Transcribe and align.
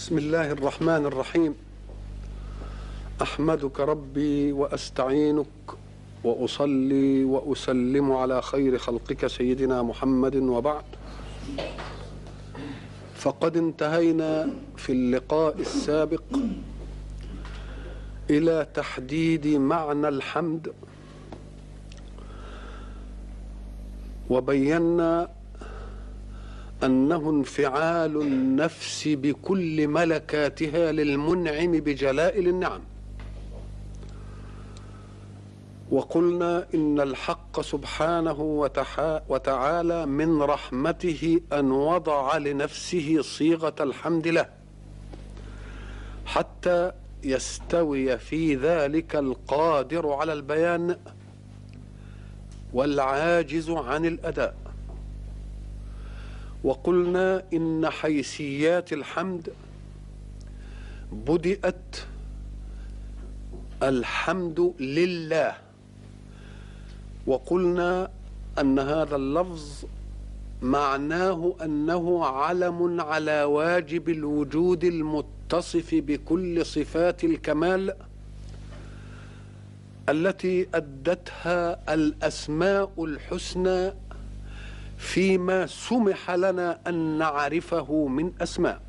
بسم 0.00 0.18
الله 0.18 0.52
الرحمن 0.52 1.06
الرحيم. 1.06 1.54
أحمدك 3.22 3.80
ربي 3.80 4.52
وأستعينك 4.52 5.46
وأصلي 6.24 7.24
وأسلم 7.24 8.12
على 8.12 8.42
خير 8.42 8.78
خلقك 8.78 9.26
سيدنا 9.26 9.82
محمد 9.82 10.36
وبعد. 10.36 10.84
فقد 13.14 13.56
انتهينا 13.56 14.48
في 14.76 14.92
اللقاء 14.92 15.60
السابق 15.60 16.22
إلى 18.30 18.66
تحديد 18.74 19.46
معنى 19.46 20.08
الحمد. 20.08 20.72
وبينا 24.30 25.28
أنه 26.84 27.30
انفعال 27.30 28.16
النفس 28.22 29.08
بكل 29.08 29.88
ملكاتها 29.88 30.92
للمنعم 30.92 31.72
بجلائل 31.72 32.48
النعم. 32.48 32.80
وقلنا 35.90 36.66
إن 36.74 37.00
الحق 37.00 37.60
سبحانه 37.60 38.68
وتعالى 39.28 40.06
من 40.06 40.42
رحمته 40.42 41.40
أن 41.52 41.70
وضع 41.70 42.36
لنفسه 42.36 43.22
صيغة 43.22 43.74
الحمد 43.80 44.28
له 44.28 44.46
حتى 46.26 46.92
يستوي 47.24 48.18
في 48.18 48.54
ذلك 48.54 49.16
القادر 49.16 50.12
على 50.12 50.32
البيان 50.32 50.96
والعاجز 52.72 53.70
عن 53.70 54.06
الأداء. 54.06 54.59
وقلنا 56.64 57.42
إن 57.52 57.90
حيثيات 57.90 58.92
الحمد 58.92 59.52
بدأت 61.12 61.96
الحمد 63.82 64.72
لله. 64.80 65.54
وقلنا 67.26 68.10
أن 68.60 68.78
هذا 68.78 69.16
اللفظ 69.16 69.84
معناه 70.62 71.54
أنه 71.64 72.24
علم 72.26 73.00
على 73.00 73.42
واجب 73.44 74.08
الوجود 74.08 74.84
المتصف 74.84 75.94
بكل 75.94 76.66
صفات 76.66 77.24
الكمال 77.24 77.94
التي 80.08 80.68
أدتها 80.74 81.94
الأسماء 81.94 83.04
الحسنى 83.04 83.92
فيما 85.00 85.66
سمح 85.66 86.30
لنا 86.30 86.80
أن 86.86 87.18
نعرفه 87.18 88.06
من 88.06 88.32
أسماء. 88.40 88.82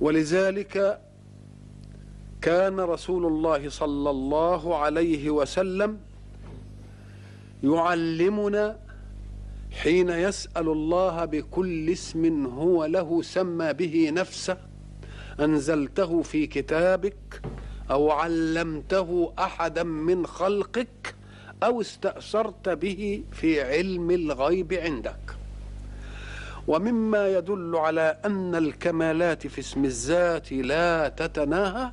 ولذلك 0.00 1.00
كان 2.42 2.80
رسول 2.80 3.26
الله 3.26 3.68
صلى 3.68 4.10
الله 4.10 4.76
عليه 4.76 5.30
وسلم 5.30 5.98
يعلمنا 7.64 8.78
حين 9.70 10.08
يسأل 10.08 10.68
الله 10.68 11.24
بكل 11.24 11.90
اسم 11.90 12.46
هو 12.46 12.84
له 12.84 13.22
سمى 13.22 13.72
به 13.72 14.10
نفسه 14.10 14.56
أنزلته 15.40 16.22
في 16.22 16.46
كتابك 16.46 17.42
أو 17.90 18.10
علمته 18.10 19.32
أحدا 19.38 19.82
من 19.82 20.26
خلقك 20.26 21.14
أو 21.62 21.80
استأثرت 21.80 22.68
به 22.68 23.24
في 23.32 23.62
علم 23.62 24.10
الغيب 24.10 24.72
عندك. 24.72 25.36
ومما 26.68 27.28
يدل 27.28 27.76
على 27.76 28.18
أن 28.24 28.54
الكمالات 28.54 29.46
في 29.46 29.58
اسم 29.58 29.84
الذات 29.84 30.52
لا 30.52 31.08
تتناهى 31.08 31.92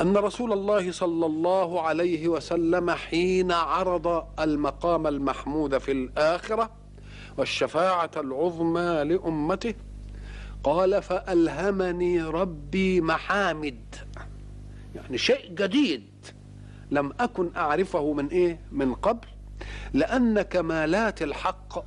أن 0.00 0.16
رسول 0.16 0.52
الله 0.52 0.92
صلى 0.92 1.26
الله 1.26 1.82
عليه 1.82 2.28
وسلم 2.28 2.90
حين 2.90 3.52
عرض 3.52 4.26
المقام 4.40 5.06
المحمود 5.06 5.78
في 5.78 5.92
الآخرة 5.92 6.70
والشفاعة 7.38 8.10
العظمى 8.16 9.04
لأمته 9.04 9.74
قال 10.64 11.02
فألهمني 11.02 12.22
ربي 12.22 13.00
محامد. 13.00 13.94
يعني 14.94 15.18
شيء 15.18 15.54
جديد. 15.54 16.11
لم 16.92 17.12
أكن 17.20 17.50
أعرفه 17.56 18.12
من 18.12 18.26
إيه؟ 18.26 18.58
من 18.72 18.94
قبل. 18.94 19.26
لأن 19.92 20.42
كمالات 20.42 21.22
الحق 21.22 21.84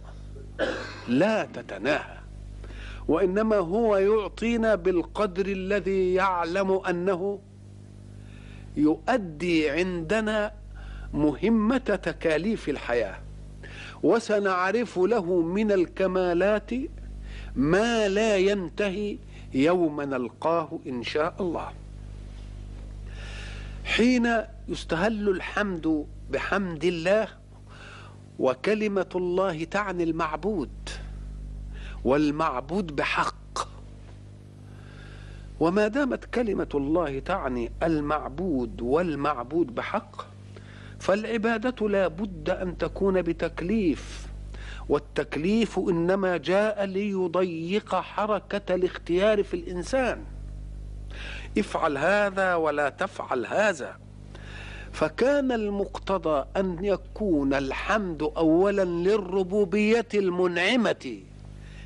لا 1.08 1.46
تتناهى 1.46 2.18
وإنما 3.08 3.56
هو 3.56 3.98
يعطينا 3.98 4.76
بالقدر 4.76 5.46
الذي 5.46 6.14
يعلم 6.14 6.82
أنه 6.90 7.40
يؤدي 8.78 9.70
عندنا 9.70 10.54
مهمة 11.14 11.78
تكاليف 11.78 12.70
الحياة. 12.70 13.16
وسنعرف 14.04 15.00
له 15.00 15.42
من 15.42 15.72
الكمالات 15.72 16.72
ما 17.56 18.08
لا 18.08 18.38
ينتهي 18.38 19.18
يوم 19.54 20.02
نلقاه 20.02 20.80
إن 20.88 21.04
شاء 21.04 21.36
الله. 21.40 21.85
حين 23.86 24.28
يستهل 24.68 25.30
الحمد 25.30 26.06
بحمد 26.32 26.86
الله 26.86 27.28
وكلمة 28.40 29.10
الله 29.16 29.64
تعني 29.64 30.04
المعبود 30.04 30.70
والمعبود 32.04 32.96
بحق. 32.96 33.36
وما 35.60 35.88
دامت 35.88 36.26
كلمة 36.26 36.70
الله 36.76 37.20
تعني 37.20 37.72
المعبود 37.84 38.82
والمعبود 38.82 39.76
بحق 39.76 40.26
فالعبادة 41.00 41.90
لا 41.90 42.08
بد 42.08 42.50
أن 42.50 42.78
تكون 42.78 43.22
بتكليف 43.22 44.28
والتكليف 44.90 45.80
إنما 45.80 46.38
جاء 46.38 46.86
ليضيق 46.86 47.96
حركة 47.96 48.76
الاختيار 48.76 49.44
في 49.44 49.54
الإنسان. 49.54 50.24
افعل 51.58 51.98
هذا 51.98 52.56
ولا 52.56 52.90
تفعل 52.90 53.46
هذا. 53.46 53.96
فكان 54.92 55.52
المقتضى 55.52 56.46
أن 56.58 56.86
يكون 56.86 57.54
الحمد 57.54 58.24
اولا 58.24 58.86
للربوبية 58.86 60.08
المنعمة 60.14 61.20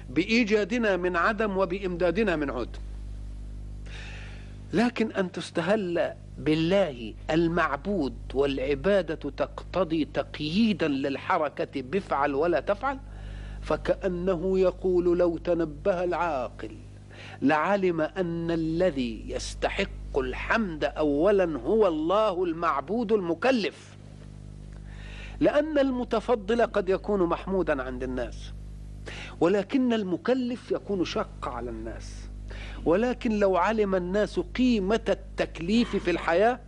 بإيجادنا 0.10 0.98
من 0.98 1.16
عدم 1.16 1.58
وبإمدادنا 1.58 2.36
من 2.36 2.50
عدم 2.50 2.80
لكن 4.74 5.12
أن 5.12 5.32
تستهل 5.32 6.14
بالله 6.38 7.14
المعبود 7.30 8.14
والعبادة 8.34 9.16
تقتضي 9.16 10.06
تقييدا 10.06 10.88
للحركة 10.88 11.82
بفعل 11.82 12.36
ولا 12.36 12.60
تفعل 12.60 12.98
فكأنه 13.62 14.60
يقول 14.60 15.18
لو 15.18 15.38
تنبه 15.38 16.04
العاقل. 16.04 16.72
لعلم 17.42 18.02
أن 18.02 18.52
الذي 18.52 19.24
يستحق 19.28 20.18
الحمد 20.18 20.84
اولا 20.84 21.60
هو 21.60 21.88
الله 21.88 22.44
المعبود 22.44 23.12
المكلف. 23.12 23.98
لأن 25.40 25.80
المتفضل 25.80 26.62
قد 26.66 26.90
يكون 26.90 27.24
محمودا 27.24 27.84
عند 27.84 28.04
الناس 28.04 28.54
ولكن 29.40 29.94
المكلف 29.94 30.72
يكون 30.72 31.06
شق 31.06 31.48
على 31.48 31.70
الناس. 31.70 32.30
ولكن 32.86 33.40
لو 33.40 33.58
علم 33.58 33.96
الناس 33.96 34.40
قيمة 34.40 35.02
التكليف 35.10 35.96
في 35.96 36.12
الحياة 36.12 36.60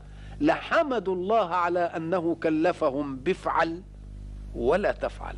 لحمدوا 0.42 1.16
الله 1.16 1.50
على 1.50 1.80
أنه 1.80 2.36
كلفهم 2.44 3.18
بفعل 3.18 3.82
ولا 4.56 4.92
تفعل 4.92 5.36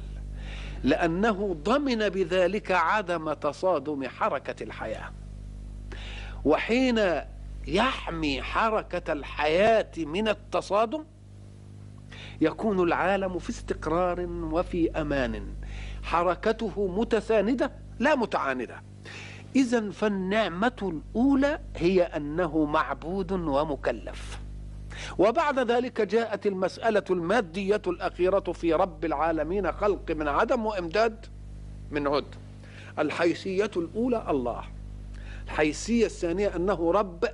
لأنه 0.83 1.57
ضمن 1.63 2.09
بذلك 2.09 2.71
عدم 2.71 3.33
تصادم 3.33 4.07
حركة 4.07 4.63
الحياة. 4.63 5.11
وحين 6.45 7.21
يحمي 7.67 8.41
حركة 8.41 9.13
الحياة 9.13 9.91
من 9.97 10.27
التصادم 10.27 11.03
يكون 12.41 12.79
العالم 12.79 13.39
في 13.39 13.49
استقرار 13.49 14.19
وفي 14.29 14.91
أمان. 14.91 15.53
حركته 16.03 16.87
متساندة 16.87 17.71
لا 17.99 18.15
متعاندة. 18.15 18.83
إذا 19.55 19.89
فالنعمة 19.89 21.01
الأولى 21.15 21.59
هي 21.75 22.03
أنه 22.03 22.65
معبود 22.65 23.31
ومكلف. 23.31 24.39
وبعد 25.17 25.59
ذلك 25.59 26.01
جاءت 26.01 26.45
المسألة 26.47 27.03
المادية 27.09 27.81
الأخيرة 27.87 28.39
في 28.39 28.73
رب 28.73 29.05
العالمين 29.05 29.71
خلق 29.71 30.11
من 30.11 30.27
عدم 30.27 30.65
وإمداد 30.65 31.25
من 31.91 32.07
عد. 32.07 32.35
الحيثية 32.99 33.71
الأولى 33.77 34.25
الله. 34.29 34.72
الحيثية 35.45 36.05
الثانية 36.05 36.55
أنه 36.55 36.91
رب 36.91 37.25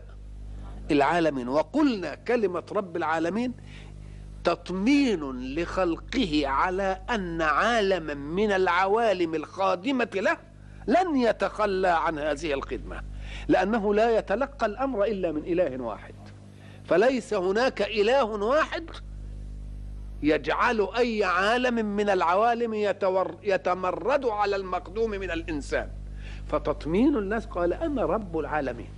العالمين. 0.92 1.48
وقلنا 1.48 2.16
كلمة 2.16 2.64
رب 2.72 2.98
العالمين 2.98 3.54
تطمين 4.44 5.54
لخلقه 5.56 6.48
على 6.48 7.02
أن 7.10 7.42
عالما 7.42 8.14
من 8.14 8.52
العوالم 8.52 9.36
الخادمة 9.36 10.10
له 10.16 10.38
لن 10.88 11.18
يتخلى 11.18 11.88
عن 11.88 12.20
هذه 12.20 12.54
الخدمة 12.54 13.02
لأنه 13.48 13.94
لا 13.94 14.18
يتلقى 14.18 14.66
الأمر 14.66 15.04
إلا 15.04 15.32
من 15.32 15.44
إله 15.44 15.84
واحد. 15.84 16.16
فليس 16.86 17.34
هناك 17.34 17.82
إله 17.82 18.24
واحد 18.24 18.90
يجعل 20.24 20.88
أي 20.98 21.24
عالم 21.24 21.86
من 21.86 22.10
العوالم 22.10 22.74
يتمرد 23.44 24.26
على 24.26 24.56
المقدوم 24.56 25.10
من 25.10 25.32
الإنسان. 25.32 25.99
فتطمين 26.50 27.18
الناس 27.18 27.46
قال 27.46 27.74
أنا 27.74 28.06
رب 28.06 28.38
العالمين. 28.38 28.90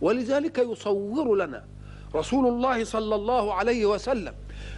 ولذلك 0.00 0.58
يصور 0.58 1.36
لنا 1.36 1.64
رسول 2.14 2.46
الله 2.46 2.84
صلى 2.84 3.14
الله 3.14 3.54
عليه 3.54 3.86
وسلم 3.86 4.34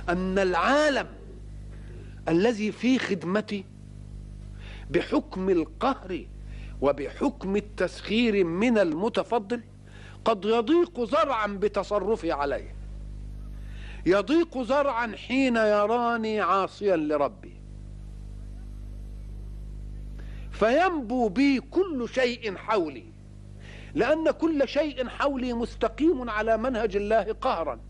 أن 0.08 0.38
العالم 0.38 1.06
الذي 2.28 2.72
في 2.72 2.99
خدمتي 2.99 3.64
بحكم 4.90 5.50
القهر 5.50 6.25
وبحكم 6.81 7.56
التسخير 7.56 8.44
من 8.44 8.78
المتفضل 8.78 9.61
قد 10.25 10.44
يضيق 10.44 11.05
زرعا 11.05 11.46
بتصرفي 11.46 12.32
عليه. 12.32 12.75
يضيق 14.06 14.62
زرعا 14.62 15.12
حين 15.16 15.56
يراني 15.56 16.40
عاصيا 16.40 16.96
لربي. 16.96 17.59
فينبو 20.60 21.28
بي 21.28 21.60
كل 21.60 22.08
شيء 22.08 22.56
حولي 22.56 23.04
لأن 23.94 24.30
كل 24.30 24.68
شيء 24.68 25.08
حولي 25.08 25.52
مستقيم 25.52 26.30
على 26.30 26.56
منهج 26.56 26.96
الله 26.96 27.22
قهرا. 27.32 27.80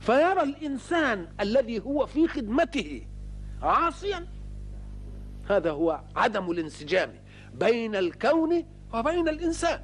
فيرى 0.00 0.42
الإنسان 0.42 1.28
الذي 1.40 1.80
هو 1.80 2.06
في 2.06 2.28
خدمته 2.28 3.06
عاصيا. 3.62 4.26
هذا 5.48 5.70
هو 5.70 6.00
عدم 6.16 6.50
الانسجام 6.50 7.10
بين 7.54 7.96
الكون 7.96 8.64
وبين 8.94 9.28
الإنسان. 9.28 9.80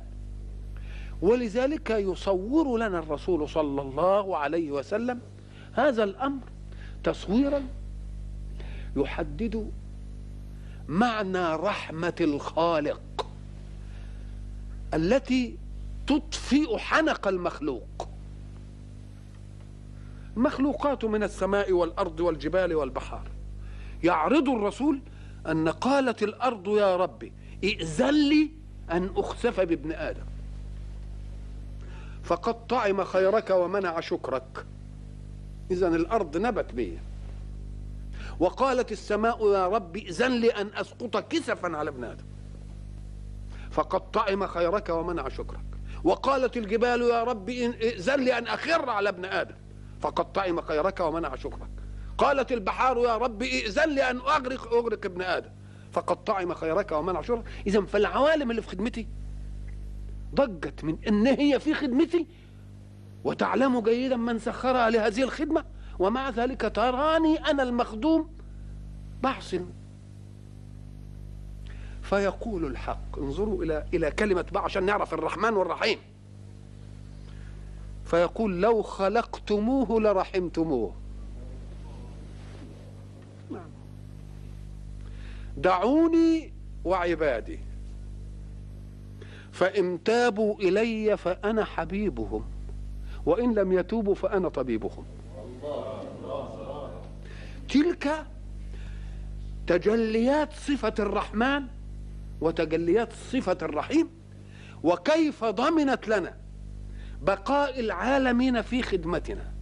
ولذلك 1.22 1.90
يصور 1.90 2.78
لنا 2.78 2.98
الرسول 2.98 3.48
صلى 3.48 3.82
الله 3.82 4.36
عليه 4.36 4.70
وسلم 4.70 5.20
هذا 5.72 6.04
الأمر 6.04 6.42
تصويرا 7.04 7.62
يحدد 8.96 9.72
معنى 10.88 11.55
رحمة 11.55 12.14
الخالق 12.20 13.26
التي 14.94 15.58
تطفئ 16.06 16.79
حنق 16.79 17.29
المخلوق. 17.29 18.08
مخلوقات 20.37 21.05
من 21.05 21.23
السماء 21.23 21.73
والأرض 21.73 22.20
والجبال 22.20 22.75
والبحار. 22.75 23.29
يعرض 24.05 24.49
الرسول 24.49 25.00
أن 25.46 25.69
قالت 25.69 26.23
الأرض 26.23 26.69
يا 26.69 26.96
ربي 26.96 27.32
إئذن 27.64 28.29
لي 28.29 28.50
أن 28.90 29.11
أخسف 29.17 29.61
بابن 29.61 29.93
آدم. 29.93 30.26
فقد 32.23 32.67
طعم 32.67 33.05
خيرك 33.05 33.50
ومنع 33.50 34.00
شكرك. 34.00 34.67
إذا 35.70 35.88
الأرض 35.88 36.37
نبت 36.37 36.73
بي. 36.73 36.99
وقالت 38.40 38.92
السماء 38.92 39.52
يا 39.52 39.69
رب 39.69 39.96
لي 39.96 40.50
أن 40.50 40.70
أسقط 40.75 41.16
كسفا 41.16 41.76
على 41.76 41.90
ابن 41.90 42.04
آدم. 42.04 42.25
فقد 43.70 44.10
طعم 44.10 44.46
خيرك 44.46 44.88
ومنع 44.88 45.28
شكرك. 45.28 45.64
وقالت 46.04 46.56
الجبال 46.56 47.02
يا 47.02 47.22
رب 47.22 47.50
لي 47.50 48.38
أن 48.38 48.46
أخر 48.46 48.90
على 48.90 49.08
ابن 49.08 49.25
آدم. 49.25 49.54
فقد 50.00 50.32
طعم 50.32 50.60
خيرك 50.60 51.00
ومنع 51.00 51.36
شكرك. 51.36 51.70
قالت 52.19 52.52
البحار 52.52 52.98
يا 52.98 53.16
رب 53.16 53.42
لي 53.42 54.10
أن 54.10 54.16
أغرق 54.16 54.72
أغرق 54.72 55.04
ابن 55.04 55.22
آدم. 55.22 55.50
فقد 55.92 56.25
طعم 56.25 56.54
خيرك 56.54 56.92
ومنع 56.92 57.22
شكرك. 57.22 57.44
إذا 57.66 57.80
فالعوالم 57.80 58.50
اللي 58.50 58.62
في 58.62 58.69
خدمتي 58.69 59.08
ضجت 60.34 60.84
من 60.84 60.98
إن 61.08 61.26
هي 61.26 61.60
في 61.60 61.75
خدمتي. 61.75 62.26
وتعلم 63.25 63.80
جيدا 63.80 64.16
من 64.16 64.38
سخرها 64.38 64.90
لهذه 64.90 65.22
الخدمة. 65.22 65.64
ومع 65.98 66.30
ذلك 66.30 66.72
تراني 66.74 67.36
أنا 67.36 67.62
المخدوم 67.62 68.30
بحسن 69.22 69.66
فيقول 72.02 72.64
الحق. 72.64 73.18
انظروا 73.18 73.62
إلى 73.64 73.86
إلى 73.94 74.10
كلمة 74.10 74.44
بقى 74.52 74.64
عشان 74.64 74.86
نعرف 74.86 75.14
الرحمن 75.14 75.54
والرحيم. 75.54 75.98
فيقول 78.04 78.60
لو 78.62 78.82
خلقتموه 78.82 80.00
لرحمتموه. 80.00 80.94
نعم. 83.50 83.70
دعوني 85.56 86.52
وعبادي. 86.84 87.58
فإن 89.52 90.02
تابوا 90.04 90.54
إلي 90.54 91.16
فأنا 91.16 91.64
حبيبهم 91.64 92.44
وإن 93.26 93.54
لم 93.54 93.72
يتوبوا 93.72 94.14
فأنا 94.14 94.48
طبيبهم. 94.48 95.04
تلك 97.69 98.26
تجليات 99.66 100.52
صفة 100.52 100.94
الرحمن 100.99 101.62
وتجليات 102.40 103.12
صفة 103.12 103.58
الرحيم 103.62 104.08
وكيف 104.82 105.44
ضمنت 105.44 106.08
لنا 106.08 106.37
بقاء 107.22 107.81
العالمين 107.81 108.62
في 108.62 108.82
خدمتنا 108.82 109.52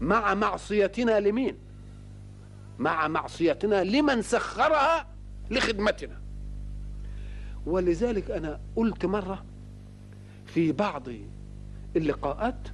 مع 0.00 0.34
معصيتنا 0.34 1.20
لمين؟ 1.20 1.56
مع 2.78 3.08
معصيتنا 3.08 3.84
لمن 3.84 4.22
سخرها 4.22 5.06
لخدمتنا. 5.50 6.20
ولذلك 7.66 8.30
أنا 8.30 8.60
قلت 8.76 9.06
مرة 9.06 9.44
في 10.46 10.72
بعض 10.72 11.02
اللقاءات 11.96 12.68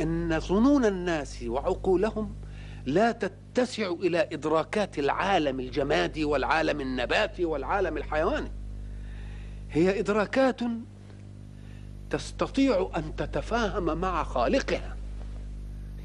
إن 0.00 0.40
ظنون 0.40 0.84
الناس 0.84 1.42
وعقولهم 1.42 2.34
لا 2.84 3.12
تتسع 3.12 3.90
إلى 3.90 4.28
إدراكات 4.32 4.98
العالم 4.98 5.60
الجمادي 5.60 6.24
والعالم 6.24 6.80
النباتي 6.80 7.44
والعالم 7.44 7.96
الحيواني. 7.96 8.52
هي 9.70 10.00
إدراكات 10.00 10.60
تستطيع 12.10 12.90
أن 12.96 13.16
تتفاهم 13.16 13.98
مع 13.98 14.24
خالقها. 14.24 14.96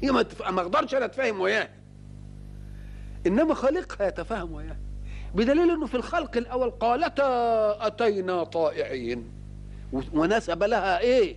هي 0.02 0.12
ما 0.12 0.20
أقدرش 0.60 0.94
أنا 0.94 1.04
أتفاهم 1.04 1.40
وياه 1.40 1.68
إنما 3.26 3.54
خالقها 3.54 4.08
يتفاهم 4.08 4.52
وياه 4.52 4.76
بدليل 5.34 5.70
إنه 5.70 5.86
في 5.86 5.94
الخلق 5.94 6.36
الأول 6.36 6.70
قالتا 6.70 7.86
أتينا 7.86 8.44
طائعين. 8.44 9.24
ونسب 9.92 10.62
لها 10.62 10.98
إيه؟ 10.98 11.36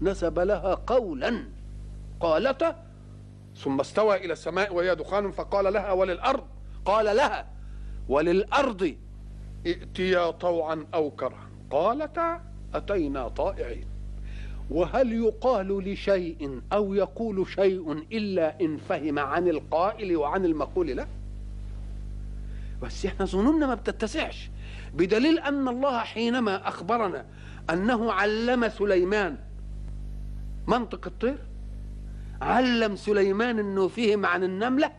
نسب 0.00 0.38
لها 0.38 0.74
قولا. 0.74 1.44
قالتا 2.20 2.82
ثم 3.56 3.80
استوى 3.80 4.16
إلى 4.16 4.32
السماء 4.32 4.74
وهي 4.74 4.94
دخان 4.94 5.30
فقال 5.30 5.72
لها 5.72 5.92
وللأرض؟ 5.92 6.44
قال 6.84 7.16
لها 7.16 7.46
وللأرض 8.08 8.94
ائتيا 9.66 10.30
طوعا 10.30 10.86
أو 10.94 11.10
كرها. 11.10 11.48
قالتا 11.70 12.40
أتينا 12.74 13.28
طائعين. 13.28 13.86
وهل 14.70 15.12
يقال 15.12 15.92
لشيء 15.92 16.60
أو 16.72 16.94
يقول 16.94 17.46
شيء 17.48 17.92
إلا 18.12 18.60
إن 18.60 18.76
فهم 18.76 19.18
عن 19.18 19.48
القائل 19.48 20.16
وعن 20.16 20.44
المقول 20.44 20.96
له؟ 20.96 21.06
بس 22.82 23.06
إحنا 23.06 23.26
ظنوننا 23.26 23.66
ما 23.66 23.74
بتتسعش. 23.74 24.50
بدليل 24.94 25.38
أن 25.38 25.68
الله 25.68 25.98
حينما 25.98 26.68
أخبرنا 26.68 27.26
أنه 27.70 28.12
علم 28.12 28.68
سليمان 28.68 29.38
منطق 30.66 31.06
الطير؟ 31.06 31.38
علم 32.42 32.96
سليمان 32.96 33.58
إنه 33.58 33.88
فهم 33.88 34.26
عن 34.26 34.44
النملة؟ 34.44 34.92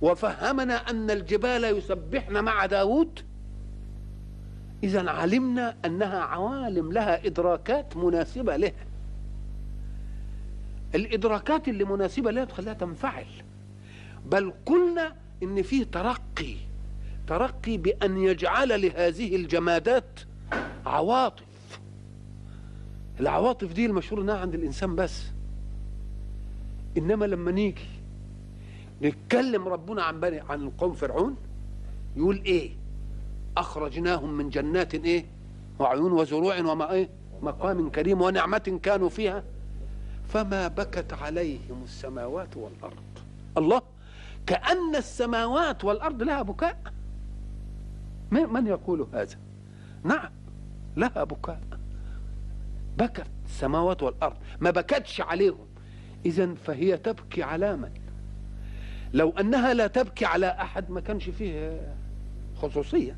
وفهمنا 0.00 0.90
أن 0.90 1.10
الجبال 1.10 1.64
يسبحن 1.64 2.44
مع 2.44 2.66
داود 2.66 3.20
اذا 4.82 5.10
علمنا 5.10 5.76
أنها 5.84 6.18
عوالم 6.18 6.92
لها 6.92 7.26
إدراكات 7.26 7.96
مناسبة 7.96 8.56
لها 8.56 8.86
الإدراكات 10.94 11.68
اللي 11.68 11.84
مناسبة 11.84 12.30
لها 12.30 12.44
تخليها 12.44 12.72
تنفعل. 12.72 13.26
بل 14.26 14.52
قلنا 14.66 15.14
إن 15.42 15.62
فيه 15.62 15.84
ترقي 15.84 16.54
ترقي 17.26 17.76
بأن 17.76 18.18
يجعل 18.18 18.82
لهذه 18.82 19.36
الجمادات 19.36 20.20
عواطف. 20.86 21.80
العواطف 23.20 23.72
دي 23.72 23.86
المشهور 23.86 24.20
إنها 24.22 24.36
عند 24.36 24.54
الإنسان 24.54 24.96
بس. 24.96 25.22
إنما 26.98 27.24
لما 27.24 27.50
نيجي 27.50 27.88
نتكلم 29.02 29.68
ربنا 29.68 30.02
عن 30.02 30.20
بني 30.20 30.40
عن 30.40 30.62
القوم 30.62 30.92
فرعون 30.92 31.36
يقول 32.16 32.36
إيه؟ 32.36 32.70
أخرجناهم 33.56 34.34
من 34.34 34.50
جنات 34.50 34.94
إيه؟ 34.94 35.26
وعيون 35.78 36.12
وزروع 36.12 36.60
وما 36.60 36.92
إيه؟ 36.92 37.08
مقام 37.42 37.90
كريم 37.90 38.20
ونعمة 38.22 38.80
كانوا 38.82 39.08
فيها. 39.08 39.44
فما 40.28 40.68
بكت 40.68 41.12
عليهم 41.12 41.82
السماوات 41.84 42.56
والأرض. 42.56 43.02
الله 43.58 43.82
كأن 44.46 44.96
السماوات 44.96 45.84
والأرض 45.84 46.22
لها 46.22 46.42
بكاء. 46.42 46.92
من 48.30 48.66
يقول 48.66 49.06
هذا؟ 49.12 49.36
نعم 50.04 50.30
لها 50.96 51.24
بكاء. 51.24 51.60
بكت 52.98 53.26
السماوات 53.46 54.02
والأرض. 54.02 54.36
ما 54.60 54.70
بكتش 54.70 55.20
عليهم. 55.20 55.66
اذا 56.26 56.54
فهي 56.54 56.96
تبكي 56.96 57.42
على 57.42 57.76
من؟ 57.76 57.90
لو 59.14 59.30
أنها 59.30 59.74
لا 59.74 59.86
تبكي 59.86 60.24
على 60.24 60.46
أحد 60.46 60.90
ما 60.90 61.00
كانش 61.00 61.30
فيه 61.30 61.80
خصوصية. 62.56 63.16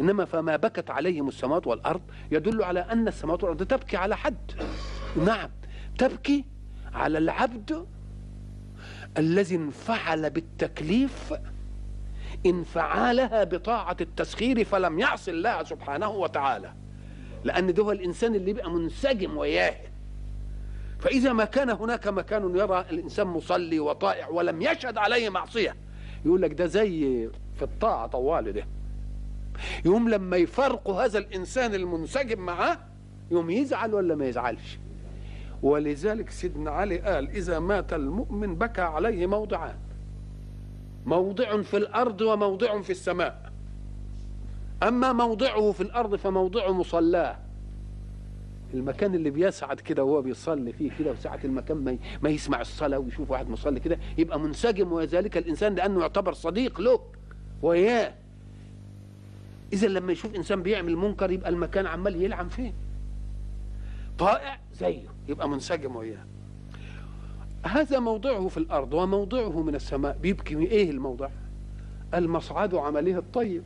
إنما 0.00 0.24
فما 0.24 0.56
بكت 0.56 0.90
عليهم 0.90 1.28
السماوات 1.28 1.66
والأرض 1.66 2.00
يدل 2.30 2.62
على 2.62 2.80
أن 2.80 3.08
السماوات 3.08 3.44
والأرض 3.44 3.62
تبكي 3.62 3.96
على 3.96 4.16
حد. 4.16 4.52
نعم 5.26 5.50
تبكي 5.98 6.44
على 6.94 7.18
العبد 7.18 7.86
الذي 9.18 9.56
انفعل 9.56 10.30
بالتكليف 10.30 11.34
انفعالها 12.46 13.44
بطاعة 13.44 13.96
التسخير 14.00 14.64
فلم 14.64 14.98
يعص 14.98 15.28
الله 15.28 15.64
سبحانه 15.64 16.10
وتعالى. 16.10 16.72
لأن 17.44 17.74
ده 17.74 17.82
هو 17.82 17.92
الإنسان 17.92 18.34
اللي 18.34 18.52
بيبقى 18.52 18.70
منسجم 18.70 19.36
وياه 19.36 19.76
فإذا 21.02 21.32
ما 21.32 21.44
كان 21.44 21.70
هناك 21.70 22.08
مكان 22.08 22.56
يرى 22.56 22.84
الإنسان 22.90 23.26
مصلي 23.26 23.80
وطائع 23.80 24.28
ولم 24.28 24.62
يشهد 24.62 24.98
عليه 24.98 25.28
معصية 25.28 25.76
يقول 26.24 26.42
لك 26.42 26.52
ده 26.52 26.66
زي 26.66 27.28
في 27.56 27.62
الطاعة 27.62 28.06
طوال 28.06 28.52
ده. 28.52 28.66
يوم 29.84 30.08
لما 30.08 30.36
يفرقوا 30.36 31.04
هذا 31.04 31.18
الإنسان 31.18 31.74
المنسجم 31.74 32.40
معاه 32.40 32.78
يوم 33.30 33.50
يزعل 33.50 33.94
ولا 33.94 34.14
ما 34.14 34.26
يزعلش. 34.26 34.78
ولذلك 35.62 36.30
سيدنا 36.30 36.70
علي 36.70 36.98
قال 36.98 37.30
إذا 37.30 37.58
مات 37.58 37.92
المؤمن 37.92 38.54
بكى 38.54 38.82
عليه 38.82 39.26
موضعان 39.26 39.76
موضع 41.06 41.62
في 41.62 41.76
الأرض 41.76 42.20
وموضع 42.20 42.80
في 42.80 42.90
السماء. 42.90 43.52
أما 44.82 45.12
موضعه 45.12 45.72
في 45.72 45.80
الأرض 45.80 46.14
فموضع 46.16 46.70
مصلاه. 46.70 47.36
المكان 48.74 49.14
اللي 49.14 49.30
بيسعد 49.30 49.80
كده 49.80 50.04
وهو 50.04 50.22
بيصلي 50.22 50.72
فيه 50.72 50.90
كده 50.98 51.10
وساعة 51.12 51.40
المكان 51.44 51.76
ما, 51.76 51.98
ما 52.22 52.30
يسمع 52.30 52.60
الصلاة 52.60 52.98
ويشوف 52.98 53.30
واحد 53.30 53.50
مصلي 53.50 53.80
كده 53.80 53.98
يبقى 54.18 54.40
منسجم 54.40 54.92
وذلك 54.92 55.36
الإنسان 55.36 55.74
لأنه 55.74 56.00
يعتبر 56.00 56.32
صديق 56.32 56.80
له. 56.80 57.00
وياه! 57.62 58.14
إذا 59.72 59.88
لما 59.88 60.12
يشوف 60.12 60.34
إنسان 60.34 60.62
بيعمل 60.62 60.96
منكر 60.96 61.30
يبقى 61.30 61.50
المكان 61.50 61.86
عمال 61.86 62.22
يلعن 62.22 62.48
فيه. 62.48 62.72
طائع 64.18 64.58
زيه 64.74 65.02
يبقى 65.28 65.48
منسجم 65.48 65.96
وياه. 65.96 66.24
هذا 67.66 67.98
موضعه 67.98 68.48
في 68.48 68.56
الأرض 68.56 68.94
وموضعه 68.94 69.62
من 69.62 69.74
السماء. 69.74 70.18
بيبكي 70.22 70.54
من 70.54 70.66
إيه 70.66 70.90
الموضع؟ 70.90 71.28
المصعد 72.14 72.74
عمله 72.74 73.18
الطيب. 73.18 73.62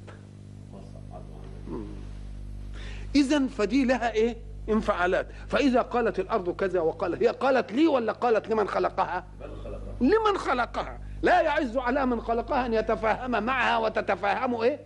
إذا 3.14 3.46
فدي 3.46 3.84
لها 3.84 4.12
إيه؟ 4.12 4.36
انفعالات. 4.68 5.26
فإذا 5.48 5.82
قالت 5.82 6.18
الأرض 6.18 6.50
كذا 6.56 6.80
وقالت 6.80 7.22
هي 7.22 7.28
قالت 7.28 7.72
لي 7.72 7.86
ولا 7.86 8.12
قالت 8.12 8.48
لمن 8.48 8.68
خلقها؟ 8.68 9.24
لمن 10.00 10.38
خلقها. 10.38 10.98
لا 11.22 11.40
يعز 11.40 11.76
على 11.76 12.06
من 12.06 12.20
خلقها 12.20 12.66
أن 12.66 12.74
يتفاهم 12.74 13.42
معها 13.42 13.78
وتتفاهم 13.78 14.54
إيه؟ 14.60 14.80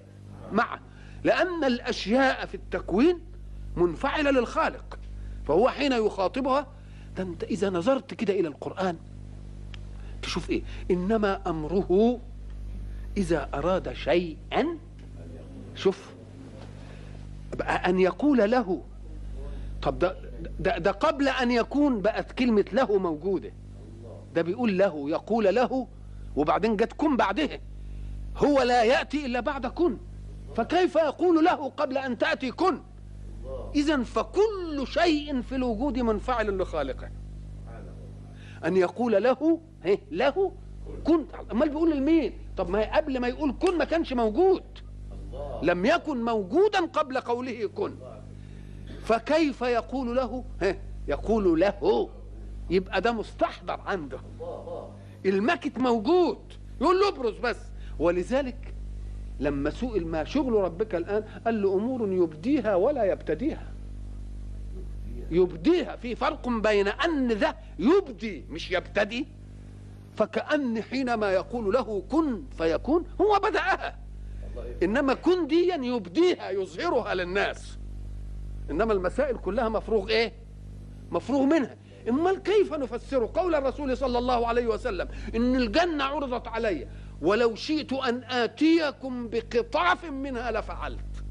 معه. 0.53 0.81
لأن 1.25 1.65
الأشياء 1.65 2.47
في 2.47 2.55
التكوين 2.55 3.21
منفعلة 3.77 4.31
للخالق. 4.31 4.99
فهو 5.49 5.69
حين 5.69 5.93
يخاطبها 5.93 6.67
ده 7.17 7.23
انت 7.23 7.45
إذا 7.45 7.71
نظرت 7.71 8.15
كده 8.15 8.35
إلى 8.35 8.49
القرآن 8.49 8.97
تشوف 10.23 10.51
إيه؟ 10.51 10.63
إنما 10.91 11.41
أمره 11.47 12.21
إذا 13.17 13.49
أراد 13.55 13.93
شيئا 13.93 14.79
شوف 15.75 16.11
أن 17.61 18.01
يقول 18.01 18.51
له 18.51 18.83
طب 19.83 19.99
ده, 19.99 20.17
ده 20.61 20.79
ده 20.79 20.91
قبل 20.91 21.29
أن 21.29 21.51
يكون 21.51 22.01
بقت 22.01 22.33
كلمة 22.33 22.65
له 22.73 22.99
موجودة. 22.99 23.53
ده 24.35 24.43
بيقول 24.43 24.79
له 24.79 25.11
يقول 25.11 25.55
له 25.55 25.87
وبعدين 26.37 26.77
جت 26.77 26.93
كن 26.93 27.17
بعدها 27.17 27.61
هو 28.37 28.63
لا 28.63 28.83
يأتي 28.83 29.27
إلا 29.27 29.41
بعد 29.41 29.67
كن. 29.67 29.97
فكيف 30.57 30.97
يقول 30.97 31.45
له 31.45 31.69
قبل 31.69 31.99
أن 31.99 32.19
تأتي 32.19 32.51
كن؟ 32.51 32.81
إذا 33.75 34.03
فكل 34.03 34.87
شيء 34.87 35.43
في 35.43 35.55
الوجود 35.55 35.99
منفعل 35.99 36.59
لخالقه. 36.59 37.11
أن 38.65 38.77
يقول 38.77 39.23
له 39.23 39.61
هي 39.83 39.99
له 40.11 40.53
كن. 41.05 41.27
أمال 41.53 41.69
بيقول 41.69 41.97
لمين؟ 41.97 42.33
طب 42.57 42.71
ما 42.71 42.97
قبل 42.97 43.21
ما 43.21 43.29
يقول 43.29 43.55
كن 43.61 43.79
ما 43.79 43.85
كانش 43.85 44.13
موجود. 44.13 44.63
لم 45.63 45.85
يكن 45.87 46.25
موجودا 46.25 46.81
قبل 46.87 47.21
قوله 47.21 47.67
كن. 47.67 47.95
فكيف 49.11 49.62
يقول 49.62 50.17
له؟ 50.17 50.45
يقول 51.09 51.61
له 51.61 52.09
يبقى 52.71 53.00
ده 53.00 53.12
مستحضر 53.12 53.81
عنده. 53.87 54.19
المكت 55.26 55.79
موجود. 55.79 56.38
يقول 56.81 57.00
له 57.00 57.09
ابرز 57.09 57.38
بس. 57.38 57.57
ولذلك 57.99 58.75
لما 59.40 59.71
سئل 59.71 60.07
ما 60.07 60.25
شغل 60.25 60.52
ربك 60.52 60.95
الآن 60.95 61.25
قال 61.45 61.62
له 61.62 61.75
أمور 61.75 62.12
يبديها 62.12 62.75
ولا 62.75 63.05
يبتديها. 63.05 63.73
يبديها. 65.31 65.97
في 65.97 66.14
فرق 66.14 66.49
بين 66.49 66.88
أن 66.88 67.33
ذا 67.33 67.55
يبدي 67.79 68.45
مش 68.50 68.71
يبتدي 68.71 69.26
فكأن 70.17 70.83
حينما 70.83 71.31
يقول 71.33 71.75
له 71.75 72.02
كن 72.11 72.43
فيكون 72.59 73.05
هو 73.21 73.38
بدأها. 73.38 73.99
إنما 74.83 75.14
كن 75.14 75.47
ديا 75.47 75.76
يبديها 75.76 76.50
يظهرها 76.50 77.14
للناس. 77.14 77.80
إنما 78.71 78.93
المسائل 78.93 79.37
كلها 79.37 79.69
مفروغ 79.69 80.09
إيه؟ 80.09 80.33
مفروغ 81.11 81.43
منها. 81.43 81.77
إمال 82.09 82.43
كيف 82.43 82.75
نفسر 82.75 83.27
قول 83.27 83.55
الرسول 83.55 83.97
صلى 83.97 84.19
الله 84.19 84.47
عليه 84.47 84.67
وسلم؟ 84.67 85.09
إن 85.35 85.57
الجنة 85.57 86.05
عرضت 86.05 86.49
علي. 86.49 86.87
ولو 87.23 87.55
شئت 87.55 87.93
أن 87.93 88.25
آتيكم 88.25 89.29
بقطاف 89.29 90.05
منها 90.05 90.50
لفعلت. 90.50 91.25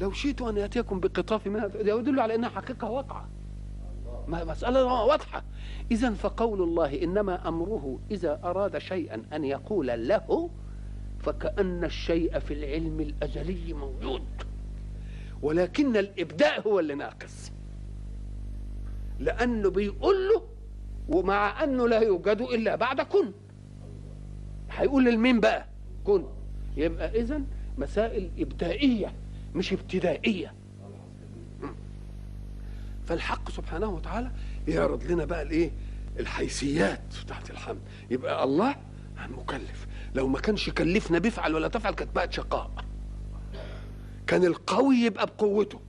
لو 0.00 0.12
شئت 0.12 0.42
أن 0.42 0.58
آتيكم 0.58 1.00
بقطاف 1.00 1.46
منها 1.46 1.70
يدل 1.74 2.20
على 2.20 2.34
أنها 2.34 2.48
حقيقة 2.48 2.90
واقعة. 2.90 3.28
مسألة 4.28 4.84
واضحة. 4.84 5.44
إذا 5.90 6.10
فقول 6.10 6.62
الله 6.62 7.02
إنما 7.02 7.48
أمره 7.48 7.98
إذا 8.10 8.40
أراد 8.44 8.78
شيئا 8.78 9.22
أن 9.32 9.44
يقول 9.44 10.08
له 10.08 10.50
فكأن 11.18 11.84
الشيء 11.84 12.38
في 12.38 12.54
العلم 12.54 13.00
الأزلي 13.00 13.72
موجود 13.72 14.22
ولكن 15.42 15.96
الإبداء 15.96 16.60
هو 16.68 16.80
اللي 16.80 16.94
ناقص. 16.94 17.52
لأنه 19.18 19.70
بيقول 19.70 20.28
له 20.28 20.42
ومع 21.08 21.64
أنه 21.64 21.88
لا 21.88 21.98
يوجد 22.00 22.40
إلا 22.40 22.76
بعد 22.76 23.00
كن. 23.00 23.32
هيقول 24.70 25.04
للمين 25.04 25.40
بقى؟ 25.40 25.66
كن. 26.04 26.24
يبقى 26.76 27.20
اذا 27.20 27.40
مسائل 27.78 28.30
ابدائيه 28.38 29.12
مش 29.54 29.72
ابتدائية. 29.72 30.54
فالحق 33.06 33.50
سبحانه 33.50 33.86
وتعالى 33.86 34.30
يعرض 34.68 35.04
لنا 35.04 35.24
بقى 35.24 35.42
الإيه؟ 35.42 35.70
الحيثيات 36.18 37.02
بتاعت 37.24 37.50
الحمد. 37.50 37.80
يبقى 38.10 38.44
الله 38.44 38.76
مكلف 39.28 39.86
لو 40.14 40.28
ما 40.28 40.40
كانش 40.40 40.68
يكلفنا 40.68 41.18
بيفعل 41.18 41.54
ولا 41.54 41.68
تفعل 41.68 41.94
كانت 41.94 42.14
بقت 42.14 42.32
شقاء. 42.32 42.70
كان 44.30 44.44
القوي 44.44 44.96
يبقى 44.96 45.26
بقوته 45.26 45.80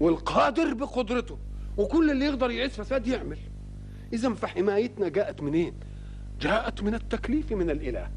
والقادر 0.00 0.74
بقدرته 0.74 1.38
وكل 1.76 2.10
اللي 2.10 2.24
يقدر 2.24 2.50
يعيش 2.50 2.72
فساد 2.72 3.06
يعمل. 3.06 3.38
اذا 4.12 4.34
فحمايتنا 4.34 5.08
جاءت 5.08 5.42
منين؟ 5.42 5.74
جاءت 6.40 6.82
من 6.82 6.94
التكليف 6.94 7.52
من 7.52 7.70
الإله. 7.70 8.10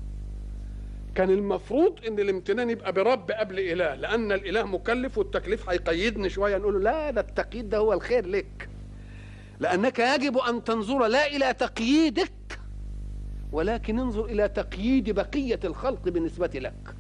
كان 1.16 1.30
المفروض 1.30 2.06
إن 2.08 2.20
الامتنان 2.20 2.70
يبقى 2.70 2.94
برب 2.94 3.32
قبل 3.32 3.60
إله 3.60 3.96
لأن 3.96 4.32
الإله 4.32 4.64
مكلف 4.64 5.18
والتكليف 5.18 5.70
هيقيدني 5.70 6.30
شوية 6.30 6.58
نقول 6.58 6.74
له 6.74 6.80
لا 6.80 7.12
ده 7.12 7.22
التقييد 7.22 7.70
ده 7.70 7.78
هو 7.78 7.94
الخير 7.94 8.28
لك. 8.28 8.70
لأنك 9.60 10.00
يجب 10.00 10.38
أن 10.38 10.64
تنظر 10.64 11.08
لا 11.08 11.28
إلى 11.28 11.54
تقييدك 11.54 12.60
ولكن 13.52 14.00
انظر 14.00 14.26
إلى 14.26 14.50
تقييد 14.50 15.10
بقية 15.10 15.60
الخلق 15.64 16.10
بالنسبة 16.10 16.52
لك. 16.56 16.96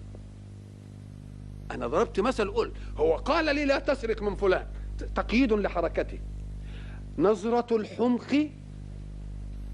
أنا 1.71 1.87
ضربت 1.87 2.19
مثل 2.19 2.51
قلت. 2.51 2.73
هو 2.97 3.15
قال 3.15 3.55
لي 3.55 3.65
لا 3.65 3.79
تسرق 3.79 4.21
من 4.21 4.35
فلان. 4.35 4.67
تقييد 5.15 5.53
لحركته 5.53 6.19
نظرة 7.17 7.75
الحمق 7.75 8.49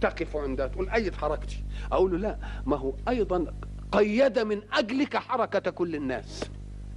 تقف 0.02 0.38
عندها 0.38 0.68
تقول 0.68 0.90
أيد 0.90 1.16
حركتي. 1.16 1.64
أقول 1.92 2.12
له 2.12 2.18
لا 2.18 2.38
ما 2.66 2.78
هو 2.78 2.94
أيضا 3.08 3.46
قيد 3.92 4.40
من 4.40 4.62
أجلك 4.74 5.18
حركة 5.18 5.72
كل 5.72 5.96
الناس. 5.96 6.44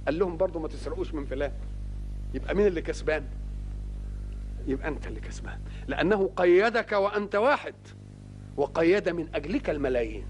قال 0.05 0.19
لهم 0.19 0.37
برضو 0.37 0.59
ما 0.59 0.67
تسرقوش 0.67 1.13
من 1.13 1.25
فلان. 1.25 1.51
يبقى 2.33 2.55
مين 2.55 2.67
اللي 2.67 2.81
كسبان؟ 2.81 3.23
يبقى 4.67 4.87
أنت 4.87 5.07
اللي 5.07 5.19
كسبان. 5.19 5.59
لأنه 5.87 6.31
قيدك 6.35 6.91
وأنت 6.91 7.35
واحد. 7.35 7.75
وقيد 8.57 9.09
من 9.09 9.27
أجلك 9.35 9.69
الملايين. 9.69 10.25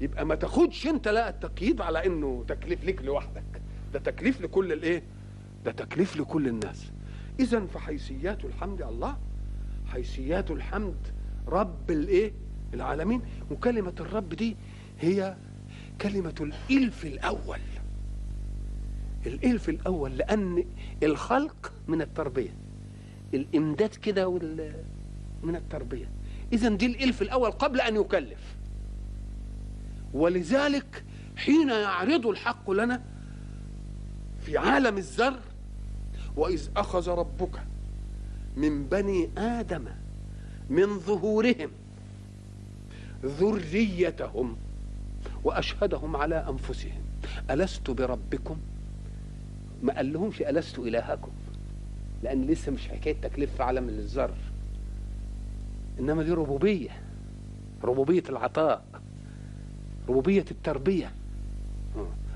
يبقى 0.00 0.26
ما 0.26 0.34
تاخدش 0.34 0.86
انت 0.86 1.08
لا 1.08 1.28
التقييد 1.28 1.80
على 1.80 2.06
انه 2.06 2.44
تكليف 2.48 2.84
ليك 2.84 3.02
لوحدك. 3.02 3.62
ده 3.92 3.98
تكليف 3.98 4.40
لكل 4.40 4.72
الايه؟ 4.72 5.02
ده 5.64 5.72
تكليف 5.72 6.16
لكل 6.16 6.48
الناس. 6.48 6.90
اذا 7.40 7.66
فحيثيات 7.66 8.44
الحمد 8.44 8.82
الله 8.82 9.16
حيثيات 9.86 10.50
الحمد 10.50 10.96
رب 11.48 11.90
الايه؟ 11.90 12.32
العالمين. 12.74 13.22
وكلمة 13.50 13.94
الرب 14.00 14.28
دي 14.28 14.56
هي 15.00 15.36
كلمة 16.00 16.34
الإلف 16.70 17.06
الأول. 17.06 17.60
الإلف 19.26 19.68
الأول 19.68 20.16
لأن 20.16 20.64
الخلق 21.02 21.72
من 21.88 22.02
التربية. 22.02 22.54
الإمداد 23.34 23.88
كده 23.94 24.28
وال 24.28 24.72
من 25.42 25.56
التربية. 25.56 26.10
اذا 26.52 26.68
دي 26.68 26.86
الإلف 26.86 27.22
الأول 27.22 27.50
قبل 27.50 27.80
أن 27.80 27.96
يكلف. 27.96 28.45
ولذلك 30.12 31.04
حين 31.36 31.68
يعرض 31.68 32.26
الحق 32.26 32.70
لنا 32.70 33.02
في 34.40 34.58
عالم 34.58 34.96
الذر 34.98 35.38
وإذ 36.36 36.68
أخذ 36.76 37.08
ربك 37.08 37.62
من 38.56 38.84
بني 38.84 39.30
آدم 39.38 39.84
من 40.70 40.98
ظهورهم 40.98 41.70
ذريتهم 43.24 44.56
وأشهدهم 45.44 46.16
على 46.16 46.46
أنفسهم. 46.48 47.02
ألست 47.50 47.90
بربكم؟ 47.90 48.56
ما 49.82 49.94
قال 49.96 50.12
لهمش 50.12 50.42
ألست 50.42 50.78
إلهكم 50.78 51.30
لأن 52.22 52.46
لسه 52.46 52.72
مش 52.72 52.88
حكاية 52.88 53.14
تكليف 53.14 53.54
في 53.56 53.62
عالم 53.62 53.88
الذر 53.88 54.34
إنما 55.98 56.22
دي 56.22 56.32
ربوبية 56.32 56.90
ربوبية 57.84 58.22
العطاء. 58.28 58.84
ربوبية 60.08 60.44
التربية. 60.50 61.12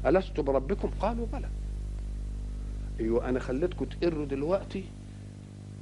ألست 0.07 0.41
بربكم؟ 0.41 0.91
قالوا 1.01 1.27
بلى. 1.33 1.49
أيوه 3.01 3.29
أنا 3.29 3.41
خليتكم 3.41 3.85
تقروا 3.85 4.27
دلوقتي 4.27 4.85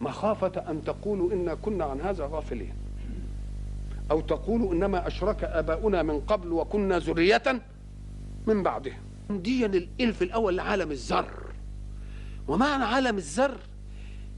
مخافة 0.00 0.71
أن 0.71 0.85
تقولوا 0.85 1.33
إنا 1.33 1.54
كنا 1.54 1.85
عن 1.85 2.00
هذا 2.00 2.28
غافلين. 2.33 2.75
أو 4.11 4.21
تقولوا 4.21 4.73
إنما 4.73 5.07
أشرك 5.07 5.45
آباؤنا 5.45 6.02
من 6.02 6.21
قبل 6.21 6.52
وكنا 6.52 6.99
ذرية 6.99 7.62
من 8.47 8.62
بعدهم. 8.62 9.00
دي 9.30 9.66
الالف 9.66 10.23
الأول 10.23 10.57
لعالم 10.57 10.90
الذر 10.90 11.52
ومعنى 12.49 12.85
عالم 12.85 13.16
الذر 13.16 13.59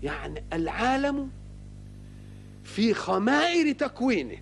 يعني 0.03 0.45
العالم 0.53 1.31
في 2.65 2.95
خمائر 2.95 3.73
تكوينه. 3.73 4.37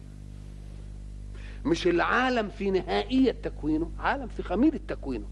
مش 1.64 1.86
العالم 1.86 2.48
في 2.48 2.70
نهائية 2.70 3.32
تكوينه 3.42 3.90
عالم 3.98 4.26
في 4.26 4.42
خميرة 4.42 4.80
تكوينه 4.88 5.26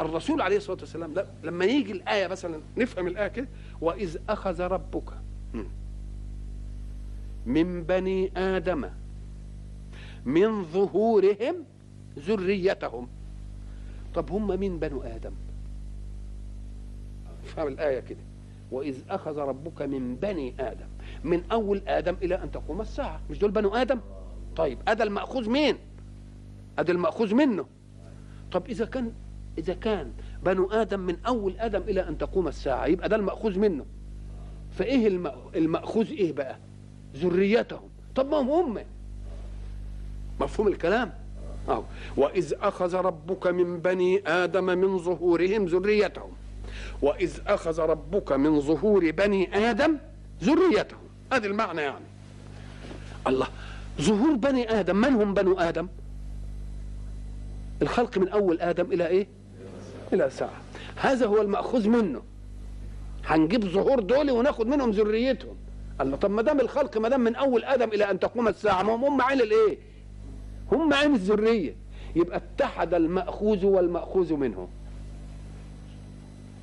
الرسول 0.00 0.40
عليه 0.42 0.56
الصلاة 0.56 0.78
والسلام 0.80 1.14
لما 1.44 1.64
يجي 1.64 1.92
الآية 1.92 2.26
مثلا 2.26 2.60
نفهم 2.76 3.06
الآية 3.06 3.28
كده 3.28 3.48
وإذ 3.80 4.16
أخذ 4.28 4.60
ربك 4.60 5.12
من 7.46 7.82
بني 7.82 8.32
آدم 8.36 8.90
من 10.24 10.64
ظهورهم 10.64 11.54
ذريتهم. 12.18 13.08
طب 14.14 14.30
هم 14.30 14.60
مين 14.60 14.78
بنو 14.78 15.02
آدم؟ 15.02 15.32
فهم 17.44 17.68
الآية 17.68 18.00
كده. 18.00 18.18
وإذ 18.70 18.96
أخذ 19.10 19.38
ربك 19.38 19.82
من 19.82 20.16
بني 20.16 20.54
آدم 20.60 20.86
من 21.24 21.42
أول 21.52 21.82
آدم 21.86 22.16
إلى 22.22 22.34
أن 22.42 22.50
تقوم 22.50 22.80
الساعة. 22.80 23.20
مش 23.30 23.38
دول 23.38 23.50
بنو 23.50 23.74
آدم؟ 23.74 24.00
طيب 24.56 24.78
أدا 24.88 25.04
المأخوذ 25.04 25.50
مين؟ 25.50 25.76
أدا 26.78 26.92
المأخوذ 26.92 27.34
منه. 27.34 27.64
طب 28.52 28.62
إذا 28.68 28.84
كان 28.84 29.12
إذا 29.58 29.74
كان 29.74 30.12
بنو 30.44 30.66
آدم 30.66 31.00
من 31.00 31.16
أول 31.26 31.54
آدم 31.58 31.82
إلى 31.82 32.08
أن 32.08 32.18
تقوم 32.18 32.48
الساعة 32.48 32.86
يبقى 32.86 33.08
ده 33.08 33.16
المأخوذ 33.16 33.58
منه. 33.58 33.86
فإيه 34.78 35.06
المأخوذ 35.54 36.10
إيه 36.10 36.32
بقى؟ 36.32 36.56
ذريتهم. 37.16 37.88
طب 38.14 38.28
ما 38.30 38.36
هم 38.36 38.50
هم 38.50 38.78
مفهوم 40.40 40.68
الكلام؟ 40.68 41.12
أو 41.68 41.84
وإذ 42.16 42.54
أخذ 42.60 42.94
ربك 42.94 43.46
من 43.46 43.78
بني 43.80 44.28
آدم 44.28 44.64
من 44.64 44.98
ظهورهم 44.98 45.64
ذريتهم. 45.66 46.30
وإذ 47.02 47.38
أخذ 47.46 47.80
ربك 47.80 48.32
من 48.32 48.60
ظهور 48.60 49.10
بني 49.10 49.70
آدم 49.70 49.96
ذريتهم. 50.42 51.00
هذا 51.32 51.46
المعنى 51.46 51.80
يعني. 51.80 52.04
الله. 53.26 53.46
ظهور 54.00 54.34
بني 54.36 54.80
آدم 54.80 54.96
من 54.96 55.14
هم 55.14 55.34
بنو 55.34 55.58
آدم؟ 55.58 55.88
الخلق 57.82 58.18
من 58.18 58.28
أول 58.28 58.60
آدم 58.60 58.92
إلى 58.92 59.06
إيه؟ 59.06 59.26
إلى 60.12 60.30
ساعة. 60.30 60.60
هذا 60.96 61.26
هو 61.26 61.42
المأخوذ 61.42 61.88
منه. 61.88 62.22
هنجيب 63.26 63.64
ظهور 63.64 64.00
دول 64.00 64.30
وناخد 64.30 64.66
منهم 64.66 64.90
ذريتهم. 64.90 65.56
الله 66.00 66.16
طب 66.16 66.30
ما 66.30 66.42
دام 66.42 66.60
الخلق 66.60 66.98
ما 66.98 67.08
دام 67.08 67.20
من 67.20 67.34
أول 67.34 67.64
آدم 67.64 67.88
إلى 67.88 68.10
أن 68.10 68.18
تقوم 68.18 68.48
الساعة 68.48 68.82
ما 68.82 68.94
هم 68.94 69.04
هم 69.04 69.22
عين 69.22 69.40
الإيه؟ 69.40 69.78
هم 70.72 70.94
عين 70.94 71.14
الذرية. 71.14 71.76
يبقى 72.16 72.36
اتحد 72.36 72.94
المأخوذ 72.94 73.64
والمأخوذ 73.66 74.34
منه 74.34 74.68